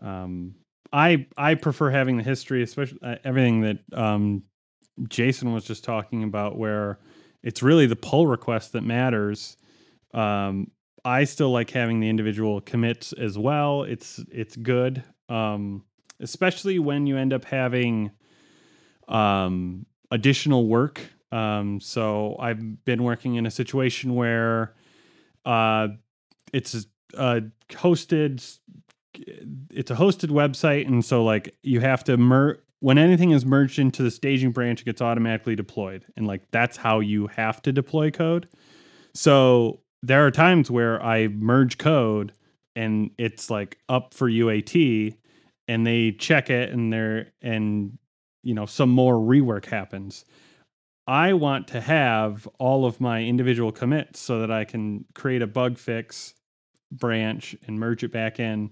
Um, 0.00 0.56
I 0.96 1.26
I 1.36 1.54
prefer 1.56 1.90
having 1.90 2.16
the 2.16 2.22
history, 2.22 2.62
especially 2.62 2.98
uh, 3.02 3.16
everything 3.22 3.60
that 3.60 3.78
um, 3.92 4.44
Jason 5.08 5.52
was 5.52 5.64
just 5.64 5.84
talking 5.84 6.24
about, 6.24 6.56
where 6.56 6.98
it's 7.42 7.62
really 7.62 7.84
the 7.84 7.96
pull 7.96 8.26
request 8.26 8.72
that 8.72 8.82
matters. 8.82 9.58
Um, 10.14 10.70
I 11.04 11.24
still 11.24 11.50
like 11.50 11.68
having 11.70 12.00
the 12.00 12.08
individual 12.08 12.62
commits 12.62 13.12
as 13.12 13.36
well. 13.36 13.82
It's 13.82 14.24
it's 14.32 14.56
good, 14.56 15.04
um, 15.28 15.84
especially 16.18 16.78
when 16.78 17.06
you 17.06 17.18
end 17.18 17.34
up 17.34 17.44
having 17.44 18.12
um, 19.06 19.84
additional 20.10 20.66
work. 20.66 21.02
Um, 21.30 21.78
so 21.78 22.36
I've 22.40 22.86
been 22.86 23.02
working 23.02 23.34
in 23.34 23.44
a 23.44 23.50
situation 23.50 24.14
where 24.14 24.74
uh, 25.44 25.88
it's 26.54 26.86
a 27.18 27.42
hosted 27.68 28.58
it's 29.70 29.90
a 29.90 29.94
hosted 29.94 30.30
website, 30.30 30.86
and 30.86 31.04
so 31.04 31.24
like 31.24 31.54
you 31.62 31.80
have 31.80 32.04
to 32.04 32.16
mer 32.16 32.58
when 32.80 32.98
anything 32.98 33.30
is 33.30 33.46
merged 33.46 33.78
into 33.78 34.02
the 34.02 34.10
staging 34.10 34.52
branch, 34.52 34.82
it 34.82 34.84
gets 34.84 35.00
automatically 35.00 35.56
deployed, 35.56 36.04
and 36.16 36.26
like 36.26 36.42
that's 36.50 36.76
how 36.76 37.00
you 37.00 37.26
have 37.28 37.62
to 37.62 37.72
deploy 37.72 38.10
code. 38.10 38.48
So 39.14 39.80
there 40.02 40.26
are 40.26 40.30
times 40.30 40.70
where 40.70 41.02
I 41.02 41.28
merge 41.28 41.78
code 41.78 42.32
and 42.76 43.10
it's 43.18 43.50
like 43.50 43.78
up 43.88 44.14
for 44.14 44.30
UAT 44.30 45.16
and 45.66 45.86
they 45.86 46.12
check 46.12 46.50
it 46.50 46.70
and 46.70 46.92
they're 46.92 47.32
and 47.42 47.98
you 48.42 48.54
know 48.54 48.66
some 48.66 48.90
more 48.90 49.14
rework 49.14 49.64
happens. 49.64 50.24
I 51.08 51.32
want 51.32 51.68
to 51.68 51.80
have 51.80 52.46
all 52.58 52.84
of 52.84 53.00
my 53.00 53.22
individual 53.22 53.72
commits 53.72 54.20
so 54.20 54.40
that 54.40 54.50
I 54.50 54.64
can 54.64 55.04
create 55.14 55.42
a 55.42 55.46
bug 55.46 55.78
fix 55.78 56.34
branch 56.92 57.56
and 57.66 57.78
merge 57.80 58.04
it 58.04 58.12
back 58.12 58.38
in. 58.38 58.70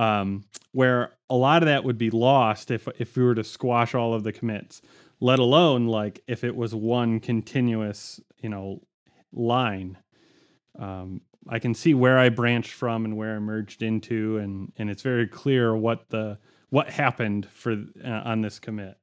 Um, 0.00 0.44
where 0.72 1.12
a 1.28 1.34
lot 1.34 1.62
of 1.62 1.66
that 1.66 1.84
would 1.84 1.98
be 1.98 2.10
lost 2.10 2.70
if 2.70 2.88
if 2.98 3.16
we 3.16 3.24
were 3.24 3.34
to 3.34 3.44
squash 3.44 3.94
all 3.94 4.14
of 4.14 4.22
the 4.22 4.32
commits, 4.32 4.80
let 5.20 5.38
alone 5.38 5.86
like 5.86 6.22
if 6.26 6.44
it 6.44 6.56
was 6.56 6.74
one 6.74 7.20
continuous, 7.20 8.20
you 8.38 8.48
know, 8.48 8.80
line 9.32 9.98
um, 10.78 11.20
I 11.48 11.58
can 11.58 11.74
see 11.74 11.94
where 11.94 12.18
I 12.18 12.28
branched 12.28 12.72
from 12.72 13.04
and 13.04 13.16
where 13.16 13.36
I 13.36 13.38
merged 13.38 13.82
into, 13.82 14.38
and 14.38 14.72
and 14.76 14.90
it's 14.90 15.02
very 15.02 15.26
clear 15.26 15.74
what 15.74 16.08
the 16.10 16.38
what 16.70 16.88
happened 16.88 17.46
for 17.50 17.72
uh, 18.04 18.08
on 18.24 18.42
this 18.42 18.58
commit. 18.58 18.96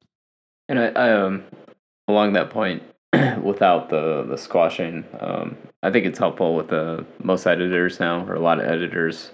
And 0.70 0.80
I, 0.80 1.12
um 1.12 1.44
along 2.08 2.34
that 2.34 2.50
point, 2.50 2.84
without 3.44 3.90
the 3.90 4.24
the 4.24 4.38
squashing, 4.38 5.06
um, 5.20 5.58
I 5.84 5.92
think 5.92 6.06
it's 6.06 6.20
helpful 6.20 6.56
with 6.56 6.70
the 6.70 7.06
most 7.24 7.46
editors 7.46 8.00
now, 8.00 8.26
or 8.26 8.36
a 8.36 8.40
lot 8.40 8.60
of 8.60 8.66
editors 8.66 9.32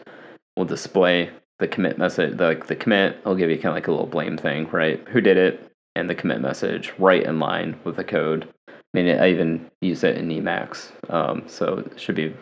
will 0.58 0.66
display 0.66 1.30
the 1.60 1.68
commit 1.68 1.98
message. 1.98 2.38
The, 2.38 2.46
like 2.46 2.68
the 2.68 2.76
commit 2.76 3.24
will 3.26 3.36
give 3.36 3.50
you 3.50 3.58
kind 3.58 3.68
of 3.68 3.76
like 3.76 3.88
a 3.88 3.92
little 3.92 4.08
blame 4.08 4.38
thing, 4.38 4.70
right? 4.70 5.06
Who 5.10 5.22
did 5.22 5.38
it, 5.38 5.72
and 5.96 6.10
the 6.10 6.16
commit 6.16 6.42
message 6.42 6.94
right 6.98 7.24
in 7.24 7.40
line 7.40 7.80
with 7.84 7.96
the 7.96 8.04
code. 8.04 8.48
I 8.70 8.74
mean, 8.94 9.08
I 9.08 9.32
even 9.32 9.70
use 9.82 10.04
it 10.04 10.18
in 10.18 10.30
Emacs, 10.30 10.92
um, 11.12 11.44
so 11.48 11.80
it 11.80 12.00
should 12.00 12.16
be 12.16 12.36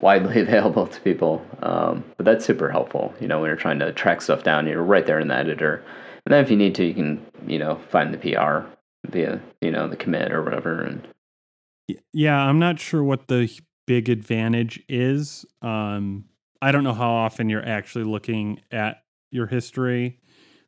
widely 0.00 0.40
available 0.40 0.86
to 0.86 1.00
people. 1.00 1.44
Um, 1.62 2.04
but 2.16 2.26
that's 2.26 2.44
super 2.44 2.70
helpful, 2.70 3.14
you 3.20 3.28
know, 3.28 3.40
when 3.40 3.48
you're 3.48 3.56
trying 3.56 3.78
to 3.80 3.92
track 3.92 4.22
stuff 4.22 4.42
down, 4.42 4.66
you're 4.66 4.82
right 4.82 5.06
there 5.06 5.20
in 5.20 5.28
the 5.28 5.36
editor. 5.36 5.84
And 6.26 6.32
then 6.32 6.42
if 6.42 6.50
you 6.50 6.56
need 6.56 6.74
to, 6.76 6.84
you 6.84 6.94
can, 6.94 7.26
you 7.46 7.58
know, 7.58 7.80
find 7.90 8.14
the 8.14 8.18
PR 8.18 8.66
via, 9.10 9.40
you 9.60 9.70
know, 9.70 9.88
the 9.88 9.96
commit 9.96 10.32
or 10.32 10.42
whatever. 10.42 10.82
And 10.82 11.06
yeah, 12.12 12.38
I'm 12.38 12.58
not 12.58 12.80
sure 12.80 13.04
what 13.04 13.28
the 13.28 13.50
big 13.86 14.08
advantage 14.08 14.82
is. 14.88 15.44
Um, 15.62 16.24
I 16.64 16.72
don't 16.72 16.82
know 16.82 16.94
how 16.94 17.10
often 17.10 17.50
you're 17.50 17.68
actually 17.68 18.04
looking 18.04 18.58
at 18.72 19.02
your 19.30 19.46
history, 19.46 20.18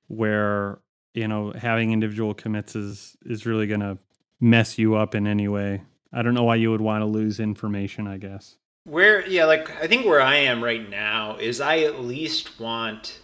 where 0.08 0.80
you 1.14 1.26
know 1.26 1.54
having 1.56 1.90
individual 1.90 2.34
commits 2.34 2.76
is 2.76 3.16
is 3.24 3.46
really 3.46 3.66
going 3.66 3.80
to 3.80 3.96
mess 4.38 4.76
you 4.76 4.96
up 4.96 5.14
in 5.14 5.26
any 5.26 5.48
way. 5.48 5.84
I 6.12 6.20
don't 6.20 6.34
know 6.34 6.44
why 6.44 6.56
you 6.56 6.70
would 6.70 6.82
want 6.82 7.00
to 7.00 7.06
lose 7.06 7.40
information, 7.40 8.06
I 8.06 8.18
guess. 8.18 8.58
Where 8.84 9.26
yeah, 9.26 9.46
like 9.46 9.70
I 9.82 9.86
think 9.86 10.04
where 10.04 10.20
I 10.20 10.36
am 10.36 10.62
right 10.62 10.86
now 10.86 11.38
is 11.38 11.62
I 11.62 11.78
at 11.78 12.00
least 12.00 12.60
want 12.60 13.20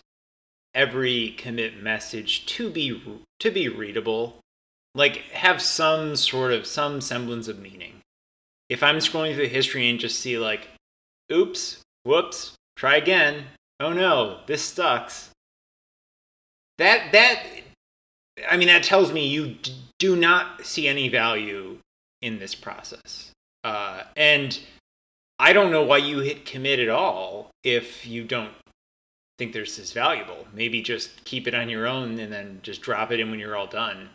every 0.75 1.35
commit 1.37 1.83
message 1.83 2.47
to 2.47 2.71
be 2.71 3.21
to 3.41 3.51
be 3.51 3.69
readable. 3.69 4.41
Like 4.95 5.19
have 5.33 5.61
some 5.61 6.17
sort 6.17 6.55
of 6.55 6.67
some 6.67 7.03
semblance 7.03 7.49
of 7.49 7.59
meaning. 7.59 8.01
If 8.71 8.83
I'm 8.83 8.97
scrolling 8.97 9.35
through 9.35 9.49
history 9.49 9.91
and 9.91 10.01
just 10.01 10.21
see 10.21 10.39
like 10.39 10.69
oops, 11.31 11.83
whoops, 12.05 12.57
try 12.83 12.97
again. 12.97 13.45
Oh 13.79 13.93
no, 13.93 14.41
this 14.49 14.61
sucks. 14.61 15.31
That 16.79 17.13
that 17.13 17.41
I 18.51 18.57
mean 18.57 18.67
that 18.67 18.83
tells 18.83 19.13
me 19.13 19.29
you 19.29 19.57
do 20.01 20.17
not 20.17 20.67
see 20.67 20.89
any 20.89 21.09
value 21.09 21.79
in 22.23 22.41
this 22.41 22.57
process. 22.57 23.31
Uh, 23.63 24.03
and 24.17 24.59
I 25.39 25.53
don't 25.53 25.71
know 25.71 25.85
why 25.85 25.99
you 25.99 26.19
hit 26.19 26.45
commit 26.45 26.81
at 26.81 26.89
all 26.89 27.51
if 27.63 28.05
you 28.05 28.25
don't 28.25 28.55
think 29.39 29.53
there's 29.53 29.77
this 29.77 29.93
valuable. 29.93 30.49
Maybe 30.53 30.83
just 30.83 31.25
keep 31.25 31.47
it 31.47 31.55
on 31.55 31.69
your 31.69 31.87
own 31.87 32.19
and 32.19 32.33
then 32.33 32.59
just 32.65 32.83
drop 32.83 33.13
it 33.13 33.21
in 33.21 33.31
when 33.31 33.39
you're 33.39 33.57
all 33.57 33.69
done. 33.69 34.09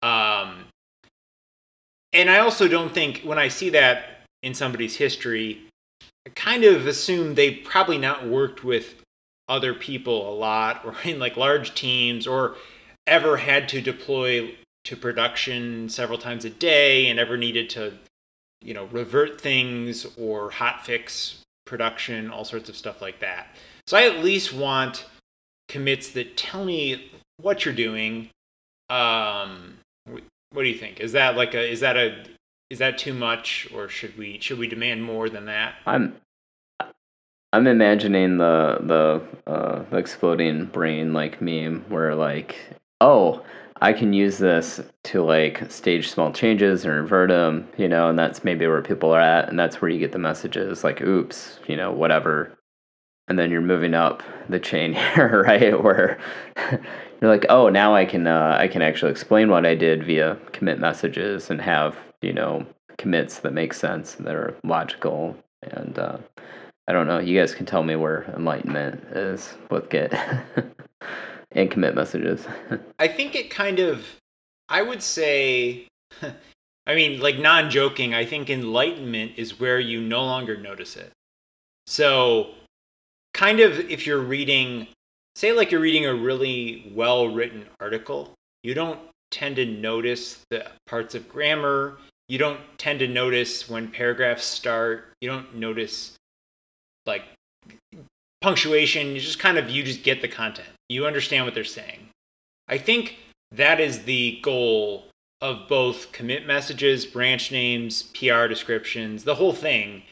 Um, 0.00 0.64
and 2.14 2.30
I 2.30 2.38
also 2.38 2.68
don't 2.68 2.94
think 2.94 3.20
when 3.20 3.38
I 3.38 3.48
see 3.48 3.68
that 3.70 4.22
in 4.42 4.54
somebody's 4.54 4.96
history, 4.96 5.66
kind 6.34 6.64
of 6.64 6.86
assume 6.86 7.34
they 7.34 7.52
probably 7.52 7.98
not 7.98 8.26
worked 8.26 8.64
with 8.64 8.94
other 9.48 9.74
people 9.74 10.32
a 10.32 10.34
lot 10.34 10.84
or 10.84 10.94
in 11.04 11.18
like 11.18 11.36
large 11.36 11.74
teams 11.74 12.26
or 12.26 12.56
ever 13.06 13.36
had 13.36 13.68
to 13.68 13.80
deploy 13.80 14.54
to 14.84 14.96
production 14.96 15.88
several 15.88 16.18
times 16.18 16.44
a 16.44 16.50
day 16.50 17.08
and 17.08 17.18
ever 17.18 17.36
needed 17.36 17.70
to, 17.70 17.92
you 18.60 18.74
know, 18.74 18.86
revert 18.86 19.40
things 19.40 20.06
or 20.16 20.50
hotfix 20.50 21.36
production, 21.66 22.30
all 22.30 22.44
sorts 22.44 22.68
of 22.68 22.76
stuff 22.76 23.00
like 23.00 23.20
that. 23.20 23.48
So 23.86 23.96
I 23.96 24.04
at 24.06 24.24
least 24.24 24.52
want 24.52 25.06
commits 25.68 26.10
that 26.10 26.36
tell 26.36 26.64
me 26.64 27.10
what 27.38 27.64
you're 27.64 27.74
doing. 27.74 28.28
Um, 28.90 29.78
what 30.06 30.62
do 30.62 30.68
you 30.68 30.78
think? 30.78 31.00
Is 31.00 31.12
that 31.12 31.36
like 31.36 31.54
a 31.54 31.70
is 31.70 31.80
that 31.80 31.96
a 31.96 32.24
is 32.70 32.78
that 32.78 32.98
too 32.98 33.14
much 33.14 33.68
or 33.74 33.88
should 33.88 34.16
we 34.16 34.38
should 34.40 34.58
we 34.58 34.66
demand 34.66 35.02
more 35.02 35.28
than 35.28 35.46
that? 35.46 35.74
I'm 35.86 36.16
I'm 37.52 37.66
imagining 37.66 38.38
the 38.38 38.78
the 38.80 39.50
uh, 39.50 39.84
exploding 39.96 40.66
brain 40.66 41.12
like 41.12 41.42
meme 41.42 41.84
where 41.88 42.14
like 42.14 42.56
oh 43.00 43.44
I 43.82 43.92
can 43.92 44.12
use 44.12 44.38
this 44.38 44.80
to 45.04 45.24
like 45.24 45.70
stage 45.70 46.08
small 46.08 46.32
changes 46.32 46.86
or 46.86 47.00
invert 47.00 47.30
them, 47.30 47.68
you 47.76 47.88
know, 47.88 48.08
and 48.08 48.16
that's 48.18 48.44
maybe 48.44 48.64
where 48.66 48.80
people 48.80 49.10
are 49.12 49.20
at, 49.20 49.48
and 49.48 49.58
that's 49.58 49.82
where 49.82 49.90
you 49.90 49.98
get 49.98 50.12
the 50.12 50.18
messages 50.20 50.84
like, 50.84 51.02
"Oops," 51.02 51.58
you 51.66 51.76
know, 51.76 51.90
whatever, 51.90 52.56
and 53.28 53.38
then 53.38 53.50
you're 53.50 53.60
moving 53.60 53.94
up 53.94 54.22
the 54.48 54.60
chain 54.60 54.92
here, 55.14 55.42
right? 55.46 55.82
Where 55.82 56.18
you're 56.70 57.30
like, 57.30 57.46
"Oh, 57.50 57.68
now 57.68 57.94
I 57.94 58.04
can 58.06 58.26
uh, 58.26 58.56
I 58.58 58.68
can 58.68 58.82
actually 58.82 59.10
explain 59.10 59.50
what 59.50 59.66
I 59.66 59.74
did 59.74 60.04
via 60.04 60.36
commit 60.52 60.78
messages 60.78 61.50
and 61.50 61.60
have 61.60 61.96
you 62.22 62.32
know 62.32 62.64
commits 62.98 63.40
that 63.40 63.52
make 63.52 63.74
sense 63.74 64.14
that 64.14 64.34
are 64.34 64.56
logical." 64.64 65.36
And 65.62 65.98
uh, 65.98 66.18
I 66.88 66.92
don't 66.92 67.06
know, 67.06 67.18
you 67.18 67.38
guys 67.38 67.54
can 67.54 67.66
tell 67.66 67.82
me 67.82 67.96
where 67.96 68.24
enlightenment 68.36 69.02
is 69.14 69.54
with 69.70 69.88
Git. 69.88 70.12
and 71.54 71.70
commit 71.70 71.94
messages. 71.94 72.46
I 72.98 73.08
think 73.08 73.34
it 73.34 73.50
kind 73.50 73.78
of, 73.78 74.06
I 74.68 74.82
would 74.82 75.02
say, 75.02 75.86
I 76.86 76.94
mean, 76.94 77.20
like 77.20 77.38
non 77.38 77.70
joking, 77.70 78.14
I 78.14 78.24
think 78.24 78.50
enlightenment 78.50 79.32
is 79.36 79.60
where 79.60 79.78
you 79.78 80.00
no 80.00 80.24
longer 80.24 80.56
notice 80.56 80.96
it. 80.96 81.12
So, 81.86 82.50
kind 83.34 83.60
of 83.60 83.78
if 83.90 84.06
you're 84.06 84.20
reading, 84.20 84.88
say, 85.36 85.52
like 85.52 85.70
you're 85.70 85.80
reading 85.80 86.06
a 86.06 86.14
really 86.14 86.92
well 86.94 87.28
written 87.28 87.66
article, 87.80 88.32
you 88.62 88.74
don't 88.74 89.00
tend 89.30 89.56
to 89.56 89.66
notice 89.66 90.44
the 90.50 90.66
parts 90.86 91.14
of 91.14 91.28
grammar. 91.28 91.98
You 92.28 92.38
don't 92.38 92.60
tend 92.78 93.00
to 93.00 93.08
notice 93.08 93.68
when 93.68 93.88
paragraphs 93.88 94.44
start. 94.44 95.12
You 95.20 95.28
don't 95.28 95.54
notice 95.56 96.16
like 97.06 97.22
punctuation. 98.40 99.08
You 99.08 99.20
just 99.20 99.38
kind 99.38 99.58
of, 99.58 99.70
you 99.70 99.82
just 99.82 100.02
get 100.02 100.22
the 100.22 100.28
content. 100.28 100.68
You 100.88 101.06
understand 101.06 101.44
what 101.44 101.54
they're 101.54 101.64
saying. 101.64 102.08
I 102.68 102.78
think 102.78 103.16
that 103.52 103.80
is 103.80 104.04
the 104.04 104.40
goal 104.42 105.04
of 105.42 105.66
both 105.68 106.12
commit 106.12 106.46
messages, 106.46 107.04
branch 107.04 107.50
names, 107.50 108.04
PR 108.14 108.46
descriptions, 108.46 109.24
the 109.24 109.34
whole 109.34 109.52
thing 109.52 110.02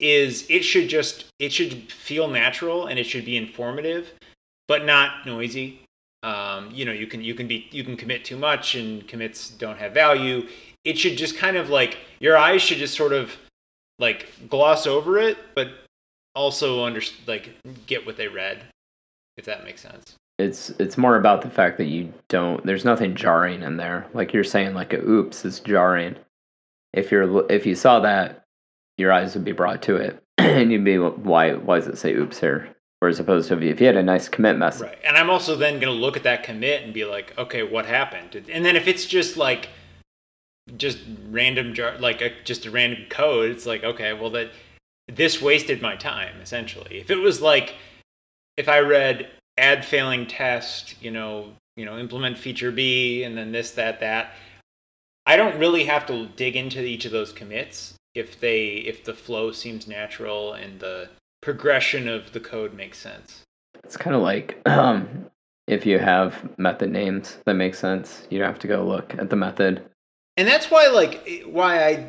is 0.00 0.44
it 0.50 0.62
should 0.62 0.88
just 0.88 1.26
it 1.38 1.52
should 1.52 1.90
feel 1.92 2.26
natural 2.26 2.88
and 2.88 2.98
it 2.98 3.04
should 3.04 3.24
be 3.24 3.36
informative, 3.36 4.12
but 4.66 4.84
not 4.84 5.24
noisy. 5.24 5.80
Um, 6.24 6.70
you 6.72 6.84
know, 6.84 6.92
you 6.92 7.06
can 7.06 7.22
you 7.22 7.34
can 7.34 7.46
be 7.46 7.68
you 7.70 7.84
can 7.84 7.96
commit 7.96 8.24
too 8.24 8.36
much 8.36 8.74
and 8.74 9.06
commits 9.06 9.50
don't 9.50 9.78
have 9.78 9.94
value. 9.94 10.48
It 10.84 10.98
should 10.98 11.16
just 11.16 11.36
kind 11.36 11.56
of 11.56 11.70
like 11.70 11.98
your 12.18 12.36
eyes 12.36 12.60
should 12.60 12.78
just 12.78 12.96
sort 12.96 13.12
of 13.12 13.36
like 14.00 14.28
gloss 14.50 14.88
over 14.88 15.18
it, 15.18 15.38
but 15.54 15.68
also 16.34 16.84
under 16.84 17.00
like 17.26 17.50
get 17.86 18.04
what 18.06 18.16
they 18.16 18.28
read, 18.28 18.62
if 19.36 19.44
that 19.44 19.64
makes 19.64 19.80
sense 19.80 20.16
it's 20.38 20.70
it's 20.70 20.96
more 20.96 21.16
about 21.16 21.42
the 21.42 21.50
fact 21.50 21.76
that 21.76 21.84
you 21.84 22.10
don't 22.28 22.64
there's 22.64 22.86
nothing 22.86 23.14
jarring 23.14 23.62
in 23.62 23.76
there 23.76 24.06
like 24.14 24.32
you're 24.32 24.42
saying 24.42 24.72
like 24.72 24.94
a 24.94 24.98
oops 24.98 25.44
is 25.44 25.60
jarring 25.60 26.16
if 26.94 27.10
you're 27.10 27.50
if 27.52 27.66
you 27.66 27.74
saw 27.74 28.00
that 28.00 28.42
your 28.98 29.12
eyes 29.12 29.34
would 29.34 29.44
be 29.44 29.52
brought 29.52 29.82
to 29.82 29.96
it 29.96 30.22
and 30.38 30.72
you'd 30.72 30.84
be 30.84 30.98
why 30.98 31.54
why 31.54 31.78
does 31.78 31.88
it 31.88 31.98
say 31.98 32.14
oops 32.14 32.40
here? 32.40 32.68
Whereas 33.00 33.18
opposed 33.18 33.48
to 33.48 33.60
if 33.60 33.80
you 33.80 33.86
had 33.86 33.96
a 33.96 34.02
nice 34.02 34.28
commit 34.28 34.56
message. 34.56 34.82
Right. 34.82 34.98
And 35.04 35.16
I'm 35.16 35.28
also 35.28 35.56
then 35.56 35.80
going 35.80 35.92
to 35.92 36.00
look 36.00 36.16
at 36.16 36.22
that 36.22 36.44
commit 36.44 36.84
and 36.84 36.94
be 36.94 37.04
like, 37.04 37.36
okay, 37.36 37.64
what 37.64 37.84
happened? 37.84 38.36
And 38.48 38.64
then 38.64 38.76
if 38.76 38.86
it's 38.86 39.06
just 39.06 39.36
like 39.36 39.70
just 40.76 40.98
random 41.28 41.74
jar 41.74 41.98
like 41.98 42.20
a, 42.20 42.30
just 42.44 42.64
a 42.64 42.70
random 42.70 43.06
code, 43.10 43.50
it's 43.50 43.66
like, 43.66 43.82
okay, 43.82 44.12
well 44.12 44.30
that 44.30 44.50
this 45.08 45.42
wasted 45.42 45.82
my 45.82 45.96
time 45.96 46.40
essentially. 46.40 46.98
If 46.98 47.10
it 47.10 47.18
was 47.18 47.40
like 47.40 47.74
if 48.56 48.68
I 48.68 48.80
read 48.80 49.30
add 49.58 49.84
failing 49.84 50.26
test, 50.26 51.02
you 51.02 51.10
know, 51.10 51.52
you 51.76 51.84
know, 51.84 51.98
implement 51.98 52.38
feature 52.38 52.72
B 52.72 53.24
and 53.24 53.36
then 53.36 53.52
this 53.52 53.72
that 53.72 54.00
that, 54.00 54.34
I 55.26 55.36
don't 55.36 55.58
really 55.58 55.84
have 55.84 56.06
to 56.06 56.26
dig 56.36 56.56
into 56.56 56.84
each 56.84 57.04
of 57.04 57.12
those 57.12 57.32
commits 57.32 57.94
if 58.14 58.40
they 58.40 58.68
if 58.68 59.04
the 59.04 59.14
flow 59.14 59.52
seems 59.52 59.86
natural 59.86 60.52
and 60.52 60.80
the 60.80 61.08
progression 61.40 62.08
of 62.08 62.32
the 62.32 62.40
code 62.40 62.74
makes 62.74 62.98
sense. 62.98 63.42
It's 63.84 63.96
kind 63.96 64.14
of 64.14 64.22
like 64.22 64.60
um, 64.66 65.26
if 65.66 65.86
you 65.86 65.98
have 65.98 66.56
method 66.58 66.90
names 66.90 67.38
that 67.46 67.54
make 67.54 67.74
sense, 67.74 68.26
you 68.30 68.38
don't 68.38 68.48
have 68.48 68.58
to 68.60 68.68
go 68.68 68.84
look 68.84 69.14
at 69.18 69.30
the 69.30 69.36
method. 69.36 69.82
And 70.36 70.48
that's 70.48 70.70
why, 70.70 70.88
like, 70.88 71.44
why 71.46 71.84
I 71.84 72.06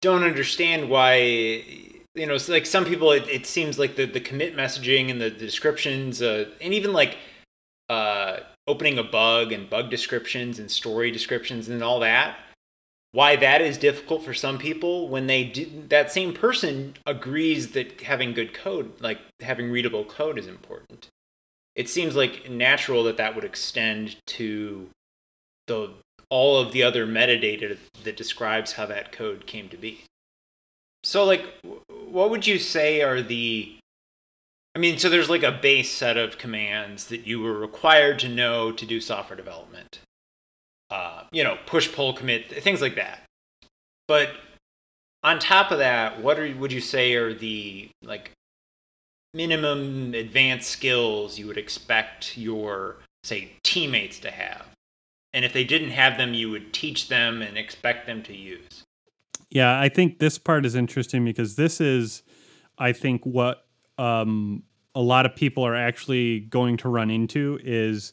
don't 0.00 0.22
understand 0.22 0.88
why 0.88 1.64
you 2.14 2.26
know, 2.26 2.38
like 2.48 2.66
some 2.66 2.84
people, 2.84 3.12
it, 3.12 3.28
it 3.28 3.46
seems 3.46 3.78
like 3.78 3.96
the 3.96 4.06
the 4.06 4.20
commit 4.20 4.56
messaging 4.56 5.10
and 5.10 5.20
the, 5.20 5.30
the 5.30 5.38
descriptions, 5.38 6.22
uh, 6.22 6.46
and 6.60 6.74
even 6.74 6.92
like 6.92 7.18
uh, 7.88 8.38
opening 8.66 8.98
a 8.98 9.02
bug 9.02 9.52
and 9.52 9.68
bug 9.68 9.90
descriptions 9.90 10.58
and 10.58 10.70
story 10.70 11.10
descriptions 11.10 11.68
and 11.68 11.82
all 11.82 12.00
that 12.00 12.36
why 13.14 13.36
that 13.36 13.60
is 13.60 13.78
difficult 13.78 14.24
for 14.24 14.34
some 14.34 14.58
people 14.58 15.08
when 15.08 15.28
they 15.28 15.44
that 15.88 16.10
same 16.10 16.34
person 16.34 16.92
agrees 17.06 17.70
that 17.70 18.00
having 18.00 18.34
good 18.34 18.52
code 18.52 18.90
like 19.00 19.20
having 19.40 19.70
readable 19.70 20.04
code 20.04 20.36
is 20.36 20.48
important. 20.48 21.08
It 21.76 21.88
seems 21.88 22.16
like 22.16 22.50
natural 22.50 23.04
that 23.04 23.16
that 23.18 23.36
would 23.36 23.44
extend 23.44 24.16
to 24.26 24.90
the 25.68 25.92
all 26.28 26.58
of 26.58 26.72
the 26.72 26.82
other 26.82 27.06
metadata 27.06 27.78
that 28.02 28.16
describes 28.16 28.72
how 28.72 28.86
that 28.86 29.12
code 29.12 29.46
came 29.46 29.68
to 29.68 29.76
be 29.76 30.00
so 31.04 31.24
like 31.24 31.46
what 32.08 32.30
would 32.30 32.46
you 32.46 32.58
say 32.58 33.02
are 33.02 33.22
the 33.22 33.76
I 34.76 34.80
mean, 34.80 34.98
so 34.98 35.08
there's 35.08 35.30
like 35.30 35.44
a 35.44 35.52
base 35.52 35.92
set 35.92 36.16
of 36.16 36.36
commands 36.36 37.06
that 37.06 37.28
you 37.28 37.40
were 37.40 37.56
required 37.56 38.18
to 38.20 38.28
know 38.28 38.72
to 38.72 38.84
do 38.84 39.00
software 39.00 39.36
development 39.36 40.00
uh, 40.94 41.24
you 41.32 41.42
know, 41.42 41.58
push, 41.66 41.92
pull, 41.92 42.12
commit, 42.12 42.62
things 42.62 42.80
like 42.80 42.94
that. 42.94 43.22
But 44.06 44.30
on 45.24 45.40
top 45.40 45.72
of 45.72 45.78
that, 45.78 46.22
what 46.22 46.38
are, 46.38 46.54
would 46.54 46.70
you 46.70 46.80
say 46.80 47.14
are 47.14 47.34
the 47.34 47.88
like 48.02 48.30
minimum 49.32 50.14
advanced 50.14 50.70
skills 50.70 51.36
you 51.36 51.48
would 51.48 51.58
expect 51.58 52.38
your 52.38 52.96
say 53.24 53.52
teammates 53.64 54.20
to 54.20 54.30
have? 54.30 54.66
And 55.32 55.44
if 55.44 55.52
they 55.52 55.64
didn't 55.64 55.90
have 55.90 56.16
them, 56.16 56.32
you 56.32 56.50
would 56.50 56.72
teach 56.72 57.08
them 57.08 57.42
and 57.42 57.58
expect 57.58 58.06
them 58.06 58.22
to 58.22 58.36
use. 58.36 58.83
Yeah, 59.54 59.80
I 59.80 59.88
think 59.88 60.18
this 60.18 60.36
part 60.36 60.66
is 60.66 60.74
interesting 60.74 61.24
because 61.24 61.54
this 61.56 61.80
is, 61.80 62.24
I 62.76 62.92
think, 62.92 63.24
what 63.24 63.64
um, 63.98 64.64
a 64.96 65.00
lot 65.00 65.26
of 65.26 65.36
people 65.36 65.64
are 65.64 65.76
actually 65.76 66.40
going 66.40 66.76
to 66.78 66.88
run 66.88 67.08
into 67.10 67.58
is 67.62 68.12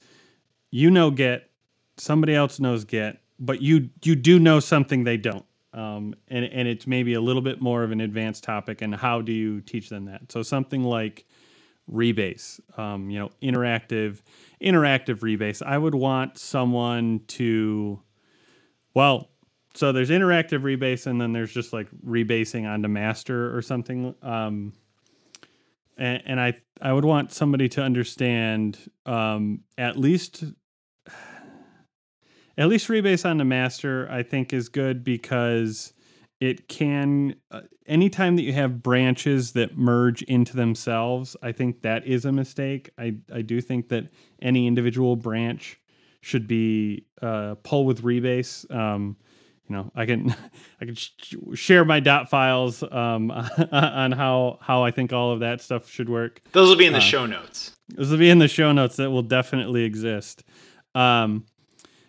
you 0.69 0.89
know 0.91 1.11
Git 1.11 1.49
somebody 1.97 2.35
else 2.35 2.59
knows 2.59 2.85
Git, 2.85 3.19
but 3.39 3.61
you 3.61 3.89
you 4.03 4.15
do 4.15 4.39
know 4.39 4.59
something 4.59 5.03
they 5.03 5.17
don't. 5.17 5.45
Um, 5.73 6.13
and 6.27 6.45
and 6.45 6.67
it's 6.67 6.85
maybe 6.85 7.15
a 7.15 7.21
little 7.21 7.41
bit 7.41 7.59
more 7.59 7.83
of 7.83 7.91
an 7.91 8.01
advanced 8.01 8.43
topic. 8.43 8.83
And 8.83 8.93
how 8.95 9.21
do 9.21 9.31
you 9.31 9.61
teach 9.61 9.89
them 9.89 10.05
that? 10.05 10.31
So 10.31 10.43
something 10.43 10.83
like 10.83 11.25
rebase, 11.91 12.59
um, 12.77 13.09
you 13.09 13.17
know, 13.19 13.31
interactive 13.41 14.21
interactive 14.61 15.19
rebase. 15.19 15.63
I 15.65 15.77
would 15.79 15.95
want 15.95 16.37
someone 16.37 17.21
to, 17.29 17.99
well, 18.93 19.29
so 19.73 19.91
there's 19.91 20.09
interactive 20.09 20.61
rebase, 20.61 21.07
and 21.07 21.19
then 21.19 21.33
there's 21.33 21.53
just 21.53 21.73
like 21.73 21.87
rebasing 22.05 22.67
onto 22.69 22.87
master 22.87 23.55
or 23.55 23.61
something. 23.61 24.15
Um, 24.21 24.73
and, 25.97 26.21
and 26.25 26.41
I 26.41 26.55
I 26.81 26.93
would 26.93 27.05
want 27.05 27.31
somebody 27.31 27.69
to 27.69 27.81
understand 27.81 28.77
um, 29.05 29.61
at 29.77 29.97
least 29.97 30.43
at 32.57 32.67
least 32.67 32.87
rebase 32.87 33.27
on 33.29 33.37
the 33.37 33.45
master 33.45 34.07
i 34.11 34.21
think 34.21 34.53
is 34.53 34.69
good 34.69 35.03
because 35.03 35.93
it 36.39 36.67
can 36.67 37.35
uh, 37.51 37.61
anytime 37.87 38.35
that 38.35 38.43
you 38.43 38.53
have 38.53 38.83
branches 38.83 39.53
that 39.53 39.77
merge 39.77 40.21
into 40.23 40.55
themselves 40.55 41.35
i 41.41 41.51
think 41.51 41.81
that 41.81 42.05
is 42.05 42.25
a 42.25 42.31
mistake 42.31 42.89
i 42.97 43.15
i 43.33 43.41
do 43.41 43.61
think 43.61 43.89
that 43.89 44.09
any 44.41 44.67
individual 44.67 45.15
branch 45.15 45.79
should 46.21 46.47
be 46.47 47.05
uh, 47.23 47.55
pull 47.63 47.85
with 47.85 48.03
rebase 48.03 48.69
um, 48.75 49.17
you 49.71 49.77
know 49.77 49.91
i 49.95 50.05
can 50.05 50.35
i 50.81 50.85
can 50.85 50.95
sh- 50.95 51.35
share 51.53 51.85
my 51.85 52.01
dot 52.01 52.29
files 52.29 52.83
um, 52.83 53.31
on 53.71 54.11
how 54.11 54.59
how 54.61 54.83
i 54.83 54.91
think 54.91 55.13
all 55.13 55.31
of 55.31 55.39
that 55.39 55.61
stuff 55.61 55.89
should 55.89 56.09
work 56.09 56.41
those 56.51 56.67
will 56.67 56.75
be 56.75 56.85
in 56.85 56.93
the 56.93 56.99
uh, 56.99 57.01
show 57.01 57.25
notes 57.25 57.71
those 57.95 58.11
will 58.11 58.17
be 58.17 58.29
in 58.29 58.39
the 58.39 58.47
show 58.47 58.71
notes 58.71 58.97
that 58.97 59.09
will 59.09 59.21
definitely 59.21 59.83
exist 59.83 60.43
um, 60.93 61.45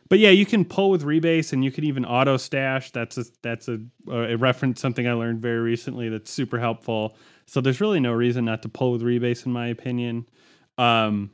but 0.08 0.18
yeah, 0.18 0.28
you 0.28 0.44
can 0.44 0.66
pull 0.66 0.90
with 0.90 1.04
rebase, 1.04 1.54
and 1.54 1.64
you 1.64 1.70
can 1.70 1.84
even 1.84 2.04
auto 2.04 2.36
stash. 2.36 2.90
That's 2.90 3.16
a 3.16 3.24
that's 3.40 3.68
a, 3.68 3.78
a 4.10 4.36
reference 4.36 4.78
something 4.78 5.08
I 5.08 5.14
learned 5.14 5.40
very 5.40 5.60
recently 5.60 6.10
that's 6.10 6.30
super 6.30 6.58
helpful. 6.58 7.16
So 7.46 7.62
there's 7.62 7.80
really 7.80 8.00
no 8.00 8.12
reason 8.12 8.44
not 8.44 8.60
to 8.62 8.68
pull 8.68 8.92
with 8.92 9.00
rebase, 9.00 9.46
in 9.46 9.52
my 9.52 9.68
opinion. 9.68 10.28
Um, 10.76 11.30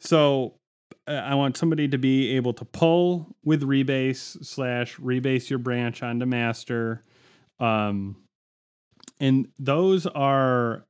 so 0.00 0.57
I 1.08 1.34
want 1.34 1.56
somebody 1.56 1.88
to 1.88 1.98
be 1.98 2.36
able 2.36 2.52
to 2.54 2.64
pull 2.64 3.34
with 3.44 3.62
rebase 3.62 4.44
slash 4.44 4.96
rebase 4.96 5.48
your 5.48 5.58
branch 5.58 6.02
onto 6.02 6.26
master. 6.26 7.02
Um, 7.58 8.16
and 9.18 9.48
those 9.58 10.06
are, 10.06 10.84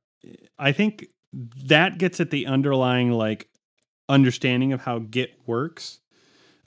I 0.57 0.71
think 0.71 1.07
that 1.65 1.97
gets 1.97 2.19
at 2.19 2.31
the 2.31 2.47
underlying 2.47 3.11
like 3.11 3.47
understanding 4.07 4.73
of 4.73 4.81
how 4.81 4.99
Git 4.99 5.39
works. 5.45 5.99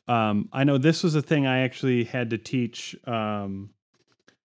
Um, 0.08 0.48
I 0.52 0.64
know 0.64 0.78
this 0.78 1.02
was 1.02 1.14
a 1.14 1.22
thing 1.22 1.46
I 1.46 1.60
actually 1.60 2.04
had 2.04 2.30
to 2.30 2.38
teach 2.38 2.96
um, 3.06 3.70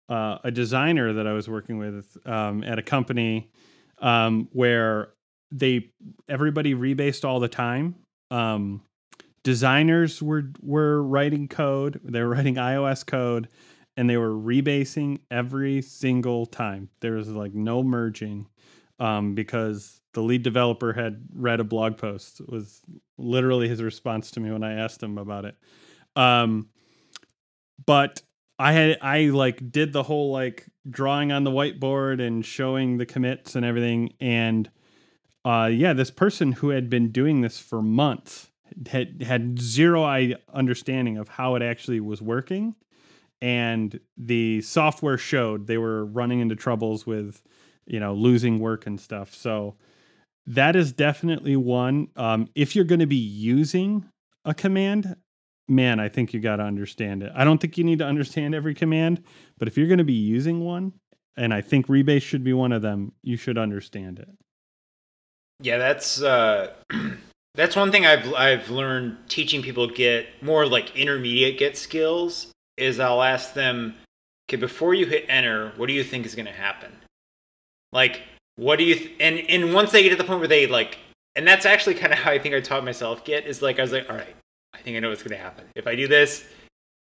uh, 0.09 0.39
a 0.43 0.51
designer 0.51 1.13
that 1.13 1.27
I 1.27 1.33
was 1.33 1.49
working 1.49 1.77
with 1.77 2.17
um, 2.25 2.63
at 2.63 2.79
a 2.79 2.83
company 2.83 3.49
um, 3.99 4.49
where 4.51 5.09
they 5.51 5.89
everybody 6.27 6.73
rebased 6.73 7.23
all 7.23 7.39
the 7.39 7.47
time. 7.47 7.95
Um, 8.31 8.81
designers 9.45 10.23
were 10.23 10.51
were 10.60 11.01
writing 11.03 11.47
code, 11.47 12.01
they 12.03 12.19
were 12.21 12.29
writing 12.29 12.55
iOS 12.55 13.05
code, 13.05 13.47
and 13.95 14.10
they 14.10 14.17
were 14.17 14.34
rebasing 14.34 15.19
every 15.31 15.81
single 15.81 16.45
time. 16.47 16.89
There 16.99 17.13
was 17.13 17.29
like 17.29 17.53
no 17.53 17.81
merging 17.84 18.47
um, 18.99 19.36
because 19.36 20.01
the 20.13 20.21
lead 20.21 20.43
developer 20.43 20.91
had 20.91 21.27
read 21.34 21.60
a 21.60 21.63
blog 21.63 21.97
post. 21.97 22.41
It 22.41 22.49
was 22.49 22.81
literally 23.17 23.69
his 23.69 23.81
response 23.81 24.31
to 24.31 24.39
me 24.39 24.51
when 24.51 24.63
I 24.63 24.73
asked 24.73 25.01
him 25.01 25.17
about 25.17 25.45
it. 25.45 25.55
Um, 26.15 26.69
but 27.86 28.23
I 28.58 28.71
had 28.71 28.97
I 29.01 29.25
like 29.25 29.71
did 29.71 29.93
the 29.93 30.03
whole 30.03 30.31
like 30.31 30.65
drawing 30.89 31.31
on 31.31 31.43
the 31.43 31.51
whiteboard 31.51 32.19
and 32.19 32.43
showing 32.43 32.97
the 32.97 33.05
commits 33.05 33.55
and 33.55 33.63
everything, 33.63 34.13
and 34.19 34.71
uh, 35.43 35.69
yeah, 35.71 35.93
this 35.93 36.10
person 36.10 36.53
who 36.53 36.69
had 36.69 36.89
been 36.89 37.12
doing 37.12 37.41
this 37.41 37.60
for 37.60 37.84
months 37.84 38.49
had 38.88 39.21
had 39.21 39.59
zero 39.59 40.33
understanding 40.53 41.17
of 41.17 41.29
how 41.29 41.55
it 41.55 41.61
actually 41.61 41.99
was 41.99 42.21
working, 42.21 42.75
and 43.41 43.99
the 44.17 44.61
software 44.61 45.17
showed 45.17 45.67
they 45.67 45.77
were 45.77 46.05
running 46.05 46.39
into 46.39 46.55
troubles 46.55 47.05
with 47.05 47.41
you 47.85 47.99
know 47.99 48.13
losing 48.13 48.59
work 48.59 48.85
and 48.85 48.99
stuff. 48.99 49.33
So 49.33 49.75
that 50.47 50.75
is 50.75 50.91
definitely 50.91 51.55
one. 51.55 52.09
Um, 52.15 52.49
if 52.55 52.75
you're 52.75 52.85
going 52.85 52.99
to 52.99 53.07
be 53.07 53.15
using 53.15 54.05
a 54.43 54.53
command, 54.53 55.15
man, 55.67 55.99
I 55.99 56.09
think 56.09 56.33
you 56.33 56.39
got 56.39 56.57
to 56.57 56.63
understand 56.63 57.23
it. 57.23 57.31
I 57.35 57.43
don't 57.43 57.59
think 57.59 57.77
you 57.77 57.83
need 57.83 57.99
to 57.99 58.05
understand 58.05 58.53
every 58.53 58.75
command, 58.75 59.23
but 59.57 59.67
if 59.67 59.77
you're 59.77 59.88
going 59.88 59.97
to 59.97 60.03
be 60.03 60.13
using 60.13 60.59
one, 60.59 60.93
and 61.38 61.53
I 61.53 61.61
think 61.61 61.88
rebase 61.88 62.21
should 62.21 62.43
be 62.43 62.53
one 62.53 62.71
of 62.71 62.81
them, 62.81 63.13
you 63.23 63.38
should 63.38 63.57
understand 63.57 64.19
it. 64.19 64.29
Yeah, 65.61 65.77
that's 65.77 66.21
uh, 66.21 66.73
that's 67.55 67.75
one 67.75 67.91
thing 67.91 68.05
I've 68.05 68.33
I've 68.33 68.69
learned 68.69 69.17
teaching 69.27 69.61
people 69.61 69.87
Git 69.87 70.27
more 70.41 70.65
like 70.65 70.95
intermediate 70.95 71.57
Git 71.57 71.77
skills 71.77 72.51
is 72.77 72.99
I'll 72.99 73.21
ask 73.21 73.53
them, 73.53 73.95
okay, 74.49 74.57
before 74.57 74.93
you 74.93 75.05
hit 75.05 75.25
enter, 75.29 75.71
what 75.77 75.87
do 75.87 75.93
you 75.93 76.03
think 76.03 76.25
is 76.25 76.35
going 76.35 76.45
to 76.45 76.51
happen? 76.51 76.91
Like 77.91 78.21
what 78.57 78.77
do 78.77 78.85
you 78.85 78.95
th- 78.95 79.11
and 79.19 79.39
and 79.49 79.73
once 79.73 79.91
they 79.91 80.03
get 80.03 80.09
to 80.09 80.15
the 80.15 80.23
point 80.23 80.39
where 80.39 80.47
they 80.47 80.67
like 80.67 80.97
and 81.35 81.47
that's 81.47 81.65
actually 81.65 81.95
kind 81.95 82.13
of 82.13 82.19
how 82.19 82.31
I 82.31 82.39
think 82.39 82.55
I 82.55 82.61
taught 82.61 82.85
myself 82.85 83.25
Git 83.25 83.45
is 83.45 83.61
like 83.61 83.79
I 83.79 83.81
was 83.81 83.91
like 83.91 84.09
all 84.09 84.15
right 84.15 84.35
I 84.73 84.77
think 84.79 84.95
I 84.95 84.99
know 84.99 85.09
what's 85.09 85.23
going 85.23 85.37
to 85.37 85.43
happen 85.43 85.65
if 85.75 85.87
I 85.87 85.95
do 85.95 86.07
this 86.07 86.45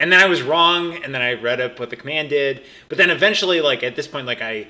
and 0.01 0.13
then 0.13 0.21
I 0.21 0.27
was 0.27 0.43
wrong 0.43 1.03
and 1.05 1.15
then 1.15 1.23
I 1.23 1.35
read 1.35 1.61
up 1.61 1.79
what 1.79 1.91
the 1.91 1.97
command 1.97 2.31
did 2.31 2.65
but 2.89 2.99
then 2.99 3.11
eventually 3.11 3.61
like 3.61 3.83
at 3.83 3.95
this 3.95 4.09
point 4.09 4.27
like 4.27 4.43
I 4.43 4.67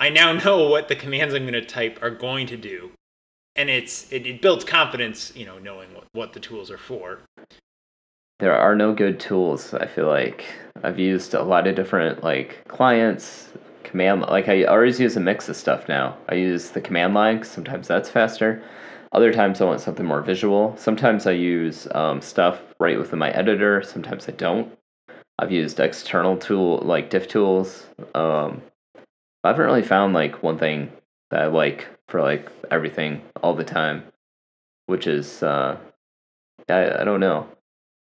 I 0.00 0.10
now 0.10 0.32
know 0.44 0.68
what 0.68 0.88
the 0.88 0.96
commands 0.96 1.34
I'm 1.34 1.42
going 1.42 1.54
to 1.54 1.64
type 1.64 1.98
are 2.02 2.10
going 2.10 2.46
to 2.48 2.56
do, 2.56 2.92
and 3.58 3.68
it's 3.68 4.10
it, 4.10 4.24
it 4.24 4.40
builds 4.40 4.64
confidence, 4.64 5.32
you 5.34 5.44
know, 5.44 5.58
knowing 5.58 5.92
what, 5.92 6.04
what 6.12 6.32
the 6.32 6.40
tools 6.40 6.70
are 6.70 6.78
for. 6.78 7.18
There 8.38 8.56
are 8.56 8.76
no 8.76 8.94
good 8.94 9.18
tools. 9.18 9.74
I 9.74 9.86
feel 9.86 10.06
like 10.06 10.44
I've 10.84 10.98
used 10.98 11.34
a 11.34 11.42
lot 11.42 11.66
of 11.66 11.74
different 11.74 12.22
like 12.22 12.66
clients, 12.68 13.48
command. 13.82 14.22
Like 14.22 14.48
I 14.48 14.62
always 14.62 15.00
use 15.00 15.16
a 15.16 15.20
mix 15.20 15.48
of 15.48 15.56
stuff 15.56 15.88
now. 15.88 16.16
I 16.28 16.36
use 16.36 16.70
the 16.70 16.80
command 16.80 17.14
line. 17.14 17.42
sometimes 17.42 17.88
that's 17.88 18.08
faster. 18.08 18.62
Other 19.10 19.32
times 19.32 19.60
I 19.60 19.64
want 19.64 19.80
something 19.80 20.06
more 20.06 20.22
visual. 20.22 20.76
Sometimes 20.76 21.26
I 21.26 21.32
use 21.32 21.88
um, 21.92 22.20
stuff 22.20 22.60
right 22.78 22.98
within 22.98 23.18
my 23.18 23.30
editor. 23.30 23.82
Sometimes 23.82 24.28
I 24.28 24.32
don't. 24.32 24.72
I've 25.40 25.50
used 25.50 25.80
external 25.80 26.36
tool 26.36 26.78
like 26.78 27.10
diff 27.10 27.26
tools. 27.26 27.86
Um, 28.14 28.62
I 29.42 29.48
haven't 29.48 29.66
really 29.66 29.82
found 29.82 30.14
like 30.14 30.42
one 30.44 30.58
thing 30.58 30.92
that 31.30 31.42
I 31.42 31.46
like 31.46 31.88
for 32.08 32.20
like 32.20 32.50
everything 32.70 33.22
all 33.42 33.54
the 33.54 33.64
time, 33.64 34.04
which 34.86 35.06
is 35.06 35.42
uh, 35.42 35.76
I, 36.68 37.00
I 37.00 37.04
don't 37.04 37.20
know. 37.20 37.48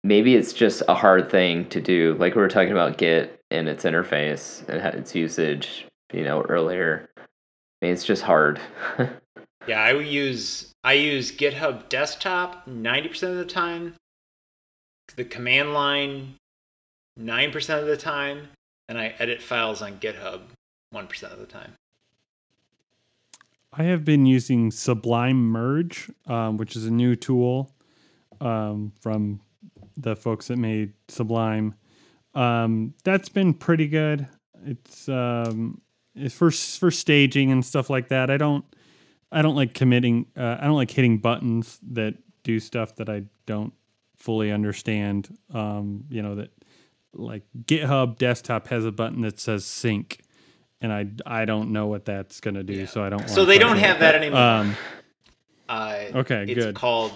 Maybe 0.05 0.35
it's 0.35 0.53
just 0.53 0.83
a 0.89 0.95
hard 0.95 1.31
thing 1.31 1.69
to 1.69 1.81
do. 1.81 2.17
Like 2.19 2.35
we 2.35 2.43
were 2.43 2.49
talking 2.49 2.73
about 2.73 2.99
Git 2.99 3.41
and 3.51 3.69
its 3.69 3.85
interface 3.85 4.69
and 4.69 4.81
its 4.97 5.15
usage, 5.15 5.87
you 6.13 6.25
know, 6.25 6.43
earlier. 6.43 7.09
I 7.17 7.23
mean, 7.87 7.93
it's 7.93 8.05
just 8.05 8.23
hard. 8.23 8.61
Yeah, 9.67 9.81
I 9.81 9.93
use 9.93 10.73
I 10.83 10.95
use 10.95 11.31
GitHub 11.31 11.89
Desktop 11.89 12.67
ninety 12.67 13.09
percent 13.09 13.33
of 13.33 13.39
the 13.39 13.45
time, 13.45 13.95
the 15.15 15.25
command 15.25 15.73
line 15.73 16.35
nine 17.17 17.53
percent 17.53 17.81
of 17.81 17.87
the 17.87 17.97
time, 17.97 18.49
and 18.89 18.99
I 18.99 19.15
edit 19.19 19.41
files 19.41 19.81
on 19.81 19.99
GitHub 19.99 20.41
one 20.91 21.07
percent 21.07 21.33
of 21.33 21.39
the 21.39 21.47
time. 21.47 21.75
I 23.73 23.85
have 23.85 24.05
been 24.05 24.27
using 24.27 24.71
Sublime 24.71 25.49
Merge, 25.51 26.11
um, 26.27 26.59
which 26.59 26.77
is 26.77 26.87
a 26.87 26.91
new 26.91 27.17
tool 27.17 27.75
um, 28.41 28.93
from 29.01 29.41
the 29.97 30.15
folks 30.15 30.49
that 30.49 30.57
made 30.57 30.93
Sublime. 31.09 31.75
Um, 32.35 32.95
that's 33.05 33.29
been 33.29 33.55
pretty 33.55 33.89
good. 33.89 34.29
It's 34.65 35.09
um, 35.09 35.81
it's 36.15 36.35
for 36.35 36.51
for 36.51 36.91
staging 36.91 37.51
and 37.51 37.65
stuff 37.65 37.89
like 37.89 38.09
that. 38.09 38.31
I 38.31 38.37
don't 38.37 38.65
I 39.31 39.43
don't 39.43 39.57
like 39.57 39.75
committing. 39.75 40.27
Uh, 40.37 40.59
I 40.61 40.65
don't 40.65 40.77
like 40.77 40.91
hitting 40.91 41.19
buttons 41.19 41.79
that 41.93 42.15
do 42.43 42.61
stuff 42.61 42.97
that 42.97 43.09
I 43.09 43.25
don't 43.47 43.73
fully 44.19 44.53
understand. 44.53 45.37
Um, 45.53 46.05
you 46.11 46.23
know 46.23 46.35
that 46.37 46.51
like 47.15 47.43
GitHub 47.65 48.19
desktop 48.19 48.69
has 48.69 48.85
a 48.85 48.93
button 48.93 49.23
that 49.23 49.41
says 49.41 49.65
sync, 49.65 50.21
and 50.83 50.93
I 50.93 51.07
I 51.25 51.45
don't 51.45 51.73
know 51.73 51.87
what 51.87 52.05
that's 52.05 52.41
gonna 52.41 52.63
do, 52.63 52.75
Yeah. 52.75 52.87
so 52.87 53.03
I 53.03 53.09
don't. 53.09 53.29
So 53.29 53.43
wanna 53.43 53.47
they 53.47 53.59
don't 53.59 53.77
it. 53.79 53.81
have 53.85 54.01
that 54.01 54.15
anymore. 54.15 54.41
Um, 54.41 54.77
Uh, 55.69 56.05
Okay, 56.17 56.45
it's 56.49 56.55
good. 56.55 56.75
called 56.75 57.13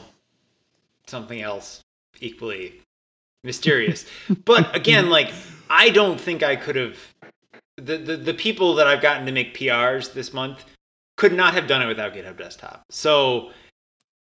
something 1.06 1.42
else 1.42 1.82
equally 2.20 2.80
mysterious. 3.44 4.06
but 4.44 4.74
again, 4.80 5.10
like 5.10 5.32
I 5.68 5.90
don't 5.90 6.18
think 6.20 6.42
I 6.42 6.56
could 6.56 6.76
have 6.76 6.96
the, 7.76 7.98
the 7.98 8.16
the 8.16 8.34
people 8.34 8.74
that 8.76 8.86
I've 8.86 9.02
gotten 9.02 9.26
to 9.26 9.32
make 9.32 9.54
PRs 9.54 10.14
this 10.14 10.32
month 10.32 10.64
could 11.16 11.32
not 11.34 11.54
have 11.54 11.66
done 11.66 11.82
it 11.82 11.86
without 11.86 12.14
GitHub 12.14 12.38
Desktop. 12.38 12.82
So 12.90 13.50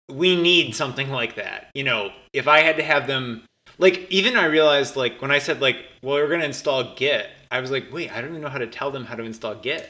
we 0.10 0.36
need 0.40 0.76
something 0.76 1.10
like 1.10 1.36
that. 1.36 1.70
You 1.74 1.84
know, 1.84 2.12
if 2.34 2.48
I 2.48 2.60
had 2.60 2.76
to 2.78 2.84
have 2.84 3.08
them 3.08 3.44
like 3.82 4.06
even 4.12 4.38
I 4.38 4.46
realized 4.46 4.96
like 4.96 5.22
when 5.22 5.32
I 5.32 5.40
said 5.40 5.60
like, 5.60 5.78
well, 6.02 6.16
we're 6.16 6.30
gonna 6.30 6.46
install 6.46 6.96
Git, 6.96 7.28
I 7.50 7.60
was 7.60 7.72
like, 7.72 7.92
wait, 7.92 8.12
I 8.12 8.22
don't 8.22 8.30
even 8.30 8.42
know 8.42 8.48
how 8.50 8.60
to 8.60 8.68
tell 8.68 8.92
them 8.92 9.04
how 9.04 9.16
to 9.16 9.24
install 9.24 9.56
Git. 9.56 9.90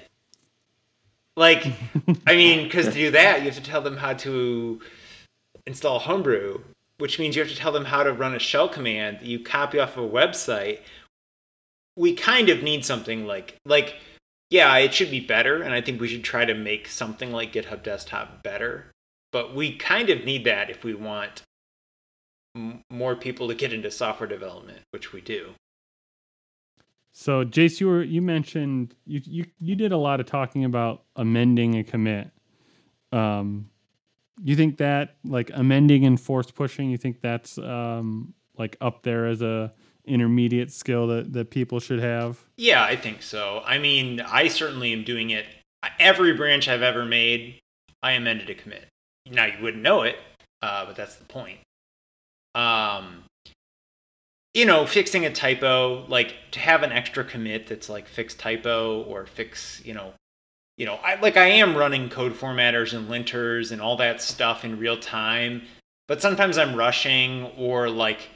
Like, 1.36 1.68
I 2.26 2.36
mean, 2.36 2.64
because 2.64 2.86
to 2.86 2.94
do 2.94 3.12
that, 3.12 3.40
you 3.40 3.46
have 3.46 3.56
to 3.56 3.62
tell 3.62 3.82
them 3.82 3.98
how 3.98 4.14
to 4.14 4.82
install 5.68 6.00
Homebrew, 6.00 6.62
which 6.98 7.20
means 7.20 7.36
you 7.36 7.42
have 7.42 7.52
to 7.52 7.58
tell 7.58 7.74
them 7.74 7.86
how 7.86 8.04
to 8.04 8.14
run 8.14 8.34
a 8.34 8.40
shell 8.40 8.70
command 8.70 9.18
that 9.18 9.26
you 9.26 9.40
copy 9.44 9.78
off 9.78 9.98
of 9.98 10.06
a 10.06 10.10
website. 10.10 10.80
We 11.98 12.16
kind 12.16 12.48
of 12.48 12.64
need 12.64 12.86
something 12.86 13.28
like 13.28 13.58
like 13.66 13.98
yeah, 14.50 14.76
it 14.78 14.94
should 14.94 15.12
be 15.12 15.20
better, 15.20 15.62
and 15.62 15.74
I 15.74 15.82
think 15.82 16.00
we 16.00 16.08
should 16.08 16.24
try 16.24 16.46
to 16.46 16.54
make 16.54 16.88
something 16.88 17.32
like 17.32 17.54
GitHub 17.54 17.84
Desktop 17.84 18.42
better. 18.42 18.92
But 19.34 19.54
we 19.54 19.76
kind 19.76 20.10
of 20.10 20.26
need 20.26 20.46
that 20.46 20.70
if 20.70 20.84
we 20.84 20.94
want 20.94 21.44
m- 22.56 22.84
more 22.90 23.16
people 23.16 23.48
to 23.48 23.56
get 23.56 23.74
into 23.74 23.92
software 23.92 24.28
development, 24.28 24.80
which 24.92 25.14
we 25.14 25.22
do. 25.22 25.52
So, 27.14 27.44
Jace, 27.44 27.80
you 27.80 27.88
were 27.88 28.04
you 28.04 28.22
mentioned 28.22 28.96
you 29.06 29.22
you 29.26 29.46
you 29.60 29.76
did 29.76 29.92
a 29.92 29.98
lot 29.98 30.20
of 30.20 30.26
talking 30.26 30.64
about 30.64 31.04
amending 31.16 31.78
a 31.78 31.84
commit. 31.84 32.32
Um, 33.12 33.70
you 34.42 34.56
think 34.56 34.78
that 34.78 35.18
like 35.26 35.52
amending 35.54 36.06
and 36.06 36.20
force 36.20 36.50
pushing, 36.52 36.90
you 36.90 36.98
think 36.98 37.22
that's 37.22 37.58
um 37.58 38.34
like 38.58 38.78
up 38.80 39.04
there 39.04 39.26
as 39.28 39.42
a 39.42 39.74
intermediate 40.06 40.72
skill 40.72 41.08
that 41.08 41.34
that 41.34 41.52
people 41.52 41.80
should 41.80 42.00
have? 42.00 42.40
Yeah, 42.58 42.84
I 42.84 42.96
think 42.96 43.22
so. 43.22 43.62
I 43.66 43.78
mean, 43.78 44.22
I 44.22 44.48
certainly 44.48 44.94
am 44.94 45.04
doing 45.04 45.32
it. 45.32 45.46
Every 46.00 46.34
branch 46.34 46.68
I've 46.68 46.82
ever 46.82 47.06
made, 47.06 47.60
I 48.02 48.14
amended 48.14 48.50
a 48.50 48.56
commit. 48.56 48.88
Now 49.30 49.46
you 49.46 49.62
wouldn't 49.62 49.84
know 49.84 50.04
it, 50.04 50.18
uh, 50.62 50.86
but 50.86 50.96
that's 50.96 51.16
the 51.16 51.26
point. 51.26 51.60
Um, 52.56 53.24
you 54.54 54.66
know, 54.66 54.86
fixing 54.86 55.26
a 55.26 55.32
typo, 55.32 56.06
like 56.08 56.36
to 56.52 56.60
have 56.60 56.84
an 56.84 56.92
extra 56.92 57.24
commit 57.24 57.68
that's 57.68 57.90
like 57.90 58.08
fix 58.08 58.34
typo 58.34 59.04
or 59.04 59.26
fix, 59.26 59.82
you 59.86 59.94
know, 59.94 60.14
you 60.78 60.86
know, 60.86 60.96
I 60.96 61.16
like 61.16 61.38
I 61.38 61.48
am 61.48 61.78
running 61.78 62.10
code 62.10 62.34
formatters 62.34 62.94
and 62.94 63.08
linters 63.08 63.72
and 63.72 63.82
all 63.82 63.96
that 63.98 64.22
stuff 64.22 64.66
in 64.66 64.80
real 64.80 64.98
time, 64.98 65.64
but 66.08 66.22
sometimes 66.22 66.58
I'm 66.58 66.76
rushing 66.76 67.46
or 67.58 67.90
like 67.90 68.30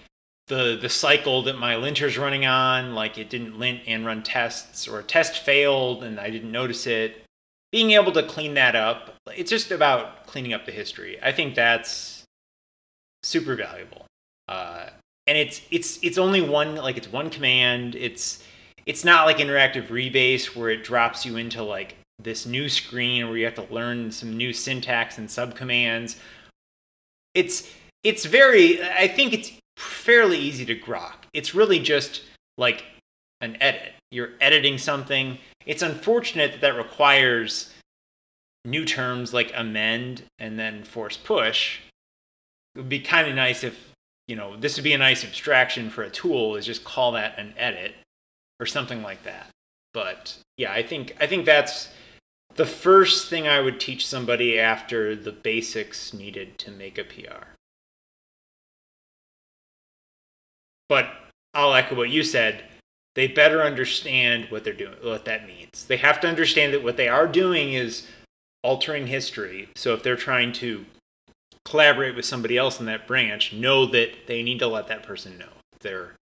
the 0.48 0.78
the 0.80 0.90
cycle 0.90 1.42
that 1.44 1.58
my 1.58 1.76
linter's 1.76 2.18
running 2.18 2.46
on, 2.46 2.94
like 2.96 3.18
it 3.18 3.30
didn't 3.30 3.60
lint 3.60 3.82
and 3.88 4.06
run 4.06 4.24
tests, 4.24 4.88
or 4.88 5.00
a 5.00 5.04
test 5.04 5.40
failed 5.40 6.04
and 6.04 6.20
I 6.20 6.30
didn't 6.30 6.52
notice 6.52 6.88
it. 6.88 7.24
Being 7.72 7.92
able 7.92 8.14
to 8.14 8.24
clean 8.24 8.54
that 8.54 8.76
up, 8.76 9.16
it's 9.36 9.50
just 9.50 9.72
about 9.72 10.28
cleaning 10.28 10.54
up 10.54 10.66
the 10.66 10.72
history. 10.72 11.18
I 11.22 11.34
think 11.34 11.56
that's 11.56 12.15
super 13.26 13.56
valuable. 13.56 14.06
Uh, 14.48 14.90
and 15.28 15.38
it's 15.38 15.62
it's 15.72 16.00
it's 16.04 16.18
only 16.18 16.42
one 16.42 16.76
like 16.76 16.98
it's 16.98 17.12
one 17.12 17.30
command. 17.30 17.96
It's 17.96 18.44
it's 18.86 19.04
not 19.04 19.26
like 19.26 19.38
interactive 19.38 19.88
rebase 19.88 20.56
where 20.56 20.70
it 20.70 20.84
drops 20.84 21.26
you 21.26 21.38
into 21.38 21.64
like 21.64 21.96
this 22.20 22.46
new 22.46 22.70
screen 22.70 23.28
where 23.28 23.38
you 23.38 23.46
have 23.46 23.56
to 23.56 23.74
learn 23.74 24.12
some 24.12 24.38
new 24.38 24.54
syntax 24.54 25.18
and 25.18 25.28
subcommands. 25.28 26.18
It's 27.34 27.74
it's 28.04 28.26
very 28.26 28.82
I 28.84 29.08
think 29.08 29.34
it's 29.34 29.52
fairly 29.78 30.38
easy 30.38 30.66
to 30.66 30.76
grok. 30.76 31.16
It's 31.34 31.56
really 31.56 31.80
just 31.80 32.22
like 32.58 32.86
an 33.42 33.58
edit. 33.60 33.94
You're 34.12 34.32
editing 34.40 34.78
something. 34.78 35.38
It's 35.66 35.82
unfortunate 35.82 36.52
that 36.52 36.62
that 36.62 36.78
requires 36.78 37.74
new 38.64 38.86
terms 38.86 39.34
like 39.34 39.52
amend 39.56 40.24
and 40.40 40.58
then 40.58 40.84
force 40.84 41.18
push. 41.18 41.80
It 42.76 42.80
would 42.80 42.90
be 42.90 43.00
kind 43.00 43.28
of 43.28 43.36
nice 43.36 43.64
if, 43.64 43.94
you 44.28 44.36
know, 44.36 44.58
this 44.58 44.76
would 44.76 44.84
be 44.84 44.94
a 44.94 44.98
nice 44.98 45.24
abstraction 45.24 45.90
for 45.90 46.04
a 46.04 46.10
tool 46.10 46.56
is 46.56 46.66
just 46.66 46.84
call 46.84 47.14
that 47.14 47.40
an 47.40 47.54
edit 47.58 47.96
or 48.60 48.66
something 48.66 49.02
like 49.02 49.24
that. 49.24 49.50
But 49.94 50.38
yeah, 50.58 50.74
I 50.74 50.84
think 50.84 51.16
I 51.22 51.28
think 51.28 51.46
that's 51.46 51.90
the 52.56 52.66
first 52.66 53.30
thing 53.30 53.48
I 53.48 53.62
would 53.62 53.80
teach 53.80 54.08
somebody 54.08 54.60
after 54.60 55.16
the 55.16 55.32
basics 55.32 56.14
needed 56.14 56.58
to 56.60 56.72
make 56.72 56.98
a 56.98 57.04
PR. 57.04 57.46
But 60.88 61.10
I'll 61.54 61.74
echo 61.74 61.96
what 61.96 62.10
you 62.10 62.24
said. 62.24 62.64
They 63.16 63.28
better 63.28 63.62
understand 63.62 64.48
what 64.50 64.64
they're 64.66 64.74
doing, 64.74 64.96
what 65.02 65.26
that 65.26 65.48
means. 65.48 65.86
They 65.86 65.98
have 65.98 66.20
to 66.22 66.28
understand 66.28 66.74
that 66.74 66.84
what 66.84 66.98
they 66.98 67.08
are 67.08 67.28
doing 67.28 67.74
is 67.74 68.06
altering 68.62 69.08
history. 69.08 69.70
So 69.76 69.94
if 69.94 70.04
they're 70.04 70.18
trying 70.18 70.52
to 70.54 70.86
collaborate 71.66 72.16
with 72.16 72.26
somebody 72.26 72.58
else 72.58 72.80
in 72.80 72.86
that 72.86 73.08
branch, 73.08 73.52
know 73.52 73.86
that 73.88 74.28
they 74.28 74.44
need 74.44 74.60
to 74.60 74.68
let 74.68 74.88
that 74.88 75.04
person 75.04 75.38
know 75.38 75.50
they're 75.82 76.16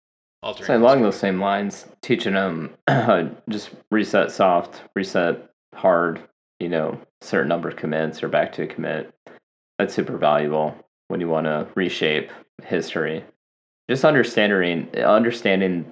altering. 0.43 0.66
So 0.66 0.76
along 0.76 1.03
those 1.03 1.16
same 1.16 1.41
lines, 1.41 1.86
teaching 2.03 2.34
them 2.34 2.74
just 3.49 3.70
reset 3.91 4.30
soft, 4.30 4.82
reset 4.95 5.51
hard, 5.74 6.20
you 6.59 6.68
know, 6.68 6.99
certain 7.20 7.49
number 7.49 7.68
of 7.68 7.76
commits 7.76 8.22
or 8.22 8.28
back 8.28 8.53
to 8.55 8.62
a 8.62 8.66
commit. 8.66 9.14
That's 9.78 9.95
super 9.95 10.16
valuable 10.16 10.74
when 11.09 11.20
you 11.20 11.28
want 11.28 11.47
to 11.47 11.66
reshape 11.74 12.30
history. 12.62 13.24
Just 13.88 14.05
understanding 14.05 14.88
understanding 14.97 15.86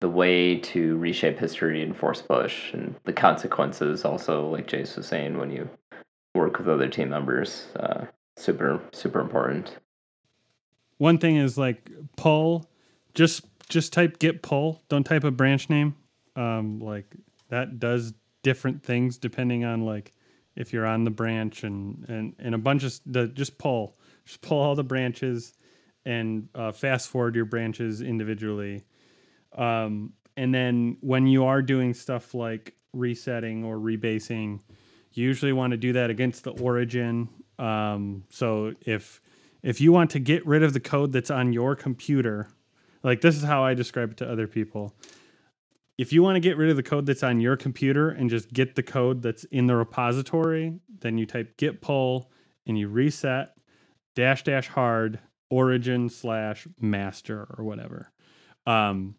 the 0.00 0.08
way 0.08 0.56
to 0.56 0.98
reshape 0.98 1.38
history 1.38 1.82
and 1.82 1.96
force 1.96 2.20
push 2.20 2.74
and 2.74 2.94
the 3.04 3.12
consequences 3.12 4.04
also 4.04 4.48
like 4.48 4.66
Jace 4.66 4.96
was 4.96 5.06
saying 5.06 5.38
when 5.38 5.50
you 5.50 5.68
work 6.34 6.58
with 6.58 6.68
other 6.68 6.88
team 6.88 7.08
members. 7.08 7.68
Uh, 7.76 8.04
super 8.36 8.80
super 8.92 9.20
important. 9.20 9.76
One 10.98 11.18
thing 11.18 11.36
is 11.36 11.58
like 11.58 11.90
pull, 12.16 12.70
just 13.14 13.44
just 13.68 13.92
type 13.92 14.18
git 14.18 14.42
pull. 14.42 14.82
Don't 14.88 15.04
type 15.04 15.24
a 15.24 15.30
branch 15.30 15.68
name. 15.68 15.96
Um, 16.36 16.80
like 16.80 17.16
that 17.48 17.78
does 17.78 18.12
different 18.42 18.82
things 18.82 19.18
depending 19.18 19.64
on 19.64 19.84
like 19.84 20.12
if 20.54 20.72
you're 20.72 20.86
on 20.86 21.02
the 21.02 21.10
branch 21.10 21.64
and 21.64 22.04
and 22.08 22.32
and 22.38 22.54
a 22.54 22.58
bunch 22.58 22.84
of 22.84 22.98
the 23.06 23.26
just 23.26 23.58
pull 23.58 23.98
just 24.24 24.40
pull 24.40 24.60
all 24.60 24.76
the 24.76 24.84
branches 24.84 25.54
and 26.04 26.48
uh, 26.54 26.70
fast 26.70 27.08
forward 27.08 27.34
your 27.34 27.44
branches 27.44 28.00
individually 28.00 28.84
um, 29.56 30.12
and 30.36 30.54
then 30.54 30.96
when 31.00 31.26
you 31.26 31.44
are 31.44 31.60
doing 31.60 31.92
stuff 31.92 32.34
like 32.34 32.74
resetting 32.92 33.64
or 33.64 33.78
rebasing 33.78 34.60
you 35.12 35.24
usually 35.24 35.52
want 35.52 35.72
to 35.72 35.76
do 35.76 35.92
that 35.92 36.08
against 36.08 36.44
the 36.44 36.52
origin 36.62 37.28
um, 37.58 38.24
so 38.28 38.72
if 38.82 39.20
if 39.62 39.80
you 39.80 39.92
want 39.92 40.10
to 40.10 40.18
get 40.18 40.46
rid 40.46 40.62
of 40.62 40.72
the 40.72 40.80
code 40.80 41.12
that's 41.12 41.30
on 41.30 41.52
your 41.52 41.74
computer 41.74 42.48
like 43.02 43.20
this 43.20 43.36
is 43.36 43.42
how 43.42 43.64
i 43.64 43.74
describe 43.74 44.12
it 44.12 44.16
to 44.16 44.30
other 44.30 44.46
people 44.46 44.94
if 45.98 46.12
you 46.12 46.22
want 46.22 46.36
to 46.36 46.40
get 46.40 46.56
rid 46.56 46.70
of 46.70 46.76
the 46.76 46.82
code 46.82 47.06
that's 47.06 47.22
on 47.22 47.40
your 47.40 47.56
computer 47.56 48.10
and 48.10 48.28
just 48.28 48.52
get 48.52 48.74
the 48.74 48.82
code 48.82 49.22
that's 49.22 49.44
in 49.44 49.66
the 49.66 49.74
repository, 49.76 50.78
then 51.00 51.16
you 51.16 51.24
type 51.24 51.56
git 51.56 51.80
pull 51.80 52.30
and 52.66 52.78
you 52.78 52.88
reset 52.88 53.54
dash 54.14 54.44
dash 54.44 54.68
hard 54.68 55.18
origin 55.48 56.08
slash 56.08 56.66
master 56.80 57.46
or 57.56 57.64
whatever. 57.64 58.12
Um, 58.66 59.14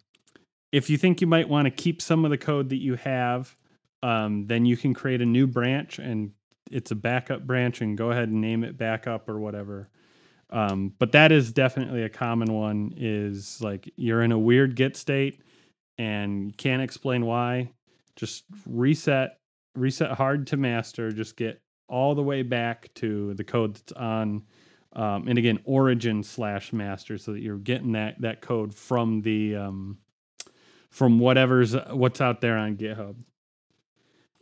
if 0.72 0.90
you 0.90 0.98
think 0.98 1.22
you 1.22 1.28
might 1.28 1.50
want 1.50 1.66
to 1.66 1.72
keep 1.72 2.02
some 2.02 2.26
of 2.26 2.32
the 2.32 2.38
code 2.38 2.70
that 2.70 2.82
you 2.82 2.96
have, 2.96 3.56
um, 4.04 4.46
then 4.46 4.66
you 4.66 4.78
can 4.78 4.94
create 4.94 5.22
a 5.22 5.26
new 5.26 5.48
branch 5.48 5.98
and 5.98 6.32
it's 6.72 6.92
a 6.92 6.96
backup 6.96 7.46
branch 7.46 7.82
and 7.82 7.98
go 7.98 8.12
ahead 8.12 8.30
and 8.30 8.42
name 8.42 8.64
it 8.64 8.78
backup 8.78 9.30
or 9.30 9.40
whatever. 9.40 9.90
Um, 10.50 10.94
but 10.98 11.12
that 11.12 11.32
is 11.32 11.52
definitely 11.52 12.04
a 12.04 12.10
common 12.10 12.54
one 12.54 12.94
is 12.96 13.62
like 13.62 13.92
you're 13.98 14.22
in 14.22 14.32
a 14.32 14.40
weird 14.40 14.76
git 14.76 14.96
state 14.96 15.42
and 15.98 16.56
can't 16.58 16.82
explain 16.82 17.26
why. 17.26 17.72
Just 18.16 18.46
reset, 18.66 19.40
reset 19.76 20.12
hard 20.12 20.48
to 20.48 20.58
master. 20.58 21.12
Just 21.12 21.36
get 21.36 21.62
all 21.90 22.16
the 22.16 22.24
way 22.24 22.44
back 22.44 22.94
to 22.96 23.34
the 23.36 23.44
code 23.44 23.76
that's 23.76 23.92
on, 23.94 24.44
um, 24.94 25.28
and 25.28 25.38
again, 25.38 25.60
origin 25.66 26.24
slash 26.24 26.74
master, 26.74 27.18
so 27.18 27.34
that 27.34 27.42
you're 27.42 27.58
getting 27.58 27.92
that 27.92 28.20
that 28.22 28.42
code 28.42 28.74
from 28.74 29.22
the 29.22 29.56
um, 29.56 29.98
from 30.90 31.20
whatever's 31.20 31.76
what's 31.92 32.22
out 32.22 32.42
there 32.42 32.58
on 32.58 32.76
GitHub. 32.76 33.16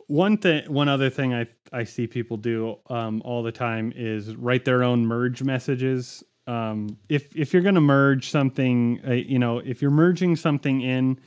One 0.08 0.38
thing, 0.38 0.72
one 0.72 0.88
other 0.88 1.10
thing 1.10 1.34
I 1.34 1.46
I 1.72 1.84
see 1.84 2.06
people 2.06 2.36
do 2.36 2.76
um, 2.88 3.22
all 3.24 3.42
the 3.42 3.52
time 3.52 3.92
is 3.96 4.36
write 4.36 4.64
their 4.64 4.84
own 4.84 5.06
merge 5.06 5.42
messages. 5.42 6.22
Um, 6.46 6.96
if 7.08 7.34
if 7.34 7.52
you're 7.52 7.62
going 7.62 7.74
to 7.74 7.80
merge 7.80 8.30
something, 8.30 9.00
uh, 9.06 9.12
you 9.12 9.38
know, 9.38 9.58
if 9.58 9.82
you're 9.82 9.90
merging 9.90 10.36
something 10.36 10.80
in 10.80 11.18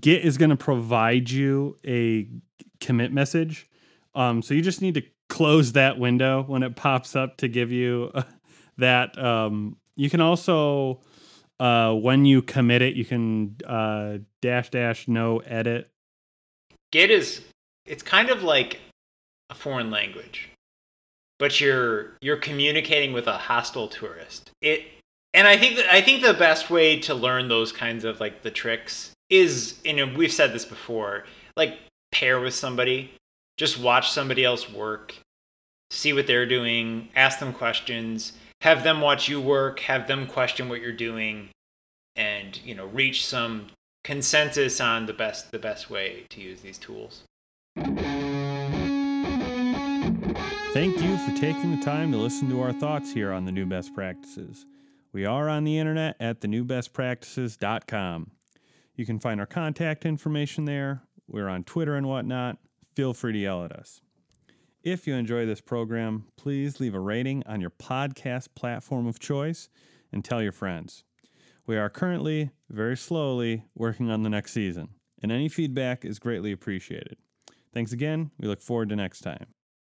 Git 0.00 0.24
is 0.24 0.36
going 0.36 0.50
to 0.50 0.56
provide 0.56 1.30
you 1.30 1.76
a 1.86 2.28
commit 2.80 3.12
message. 3.12 3.70
Um, 4.14 4.42
so 4.42 4.54
you 4.54 4.62
just 4.62 4.82
need 4.82 4.94
to 4.94 5.02
close 5.28 5.72
that 5.72 5.98
window 5.98 6.42
when 6.42 6.62
it 6.62 6.76
pops 6.76 7.16
up 7.16 7.38
to 7.38 7.48
give 7.48 7.70
you 7.72 8.12
that. 8.78 9.16
Um, 9.18 9.76
you 9.94 10.10
can 10.10 10.20
also, 10.20 11.00
uh, 11.58 11.92
when 11.94 12.24
you 12.24 12.42
commit 12.42 12.82
it, 12.82 12.96
you 12.96 13.04
can 13.04 13.56
uh, 13.66 14.18
dash 14.42 14.70
dash 14.70 15.08
no 15.08 15.38
edit. 15.38 15.90
Git 16.92 17.10
is 17.10 17.42
it's 17.86 18.02
kind 18.02 18.30
of 18.30 18.42
like 18.42 18.80
a 19.50 19.54
foreign 19.54 19.90
language, 19.90 20.50
but 21.38 21.60
you're 21.60 22.16
you're 22.20 22.36
communicating 22.36 23.12
with 23.12 23.26
a 23.26 23.38
hostile 23.38 23.88
tourist. 23.88 24.50
It 24.60 24.82
and 25.34 25.46
I 25.46 25.56
think 25.56 25.76
that 25.76 25.92
I 25.92 26.00
think 26.00 26.22
the 26.22 26.34
best 26.34 26.70
way 26.70 26.98
to 27.00 27.14
learn 27.14 27.48
those 27.48 27.72
kinds 27.72 28.04
of 28.04 28.20
like 28.20 28.42
the 28.42 28.50
tricks 28.50 29.12
is 29.30 29.78
you 29.84 29.94
know 29.94 30.12
we've 30.16 30.32
said 30.32 30.52
this 30.52 30.64
before 30.64 31.24
like 31.56 31.78
pair 32.12 32.40
with 32.40 32.54
somebody. 32.54 33.12
Just 33.56 33.78
watch 33.78 34.10
somebody 34.10 34.44
else 34.44 34.70
work. 34.70 35.14
See 35.90 36.12
what 36.12 36.26
they're 36.26 36.46
doing. 36.46 37.08
Ask 37.14 37.38
them 37.38 37.52
questions. 37.52 38.32
Have 38.60 38.82
them 38.82 39.00
watch 39.00 39.28
you 39.28 39.40
work. 39.40 39.80
Have 39.80 40.06
them 40.08 40.26
question 40.26 40.68
what 40.68 40.80
you're 40.80 40.92
doing. 40.92 41.50
And 42.16 42.58
you 42.64 42.74
know 42.74 42.86
reach 42.86 43.26
some 43.26 43.68
consensus 44.02 44.80
on 44.80 45.06
the 45.06 45.12
best 45.12 45.50
the 45.50 45.58
best 45.58 45.90
way 45.90 46.24
to 46.30 46.40
use 46.40 46.60
these 46.60 46.78
tools 46.78 47.24
thank 50.72 51.00
you 51.00 51.16
for 51.18 51.36
taking 51.36 51.76
the 51.76 51.82
time 51.82 52.10
to 52.12 52.18
listen 52.18 52.48
to 52.48 52.60
our 52.60 52.72
thoughts 52.72 53.12
here 53.12 53.32
on 53.32 53.44
the 53.44 53.52
new 53.52 53.66
best 53.66 53.94
practices 53.94 54.66
we 55.12 55.24
are 55.24 55.48
on 55.48 55.64
the 55.64 55.78
internet 55.78 56.16
at 56.20 56.40
thenewbestpractices.com 56.40 58.30
you 58.96 59.04
can 59.04 59.20
find 59.20 59.40
our 59.40 59.46
contact 59.46 60.06
information 60.06 60.64
there. 60.64 61.02
We're 61.28 61.48
on 61.48 61.64
Twitter 61.64 61.96
and 61.96 62.08
whatnot. 62.08 62.56
Feel 62.94 63.12
free 63.12 63.34
to 63.34 63.38
yell 63.38 63.64
at 63.64 63.72
us. 63.72 64.00
If 64.82 65.06
you 65.06 65.14
enjoy 65.14 65.44
this 65.44 65.60
program, 65.60 66.24
please 66.36 66.80
leave 66.80 66.94
a 66.94 67.00
rating 67.00 67.42
on 67.46 67.60
your 67.60 67.70
podcast 67.70 68.48
platform 68.54 69.06
of 69.06 69.18
choice 69.18 69.68
and 70.12 70.24
tell 70.24 70.42
your 70.42 70.52
friends. 70.52 71.04
We 71.66 71.76
are 71.76 71.90
currently, 71.90 72.52
very 72.70 72.96
slowly, 72.96 73.64
working 73.74 74.10
on 74.10 74.22
the 74.22 74.30
next 74.30 74.52
season, 74.52 74.88
and 75.22 75.30
any 75.30 75.48
feedback 75.48 76.04
is 76.04 76.18
greatly 76.18 76.52
appreciated. 76.52 77.18
Thanks 77.76 77.92
again. 77.92 78.30
We 78.40 78.48
look 78.48 78.62
forward 78.62 78.88
to 78.88 78.96
next 78.96 79.20
time. 79.20 79.48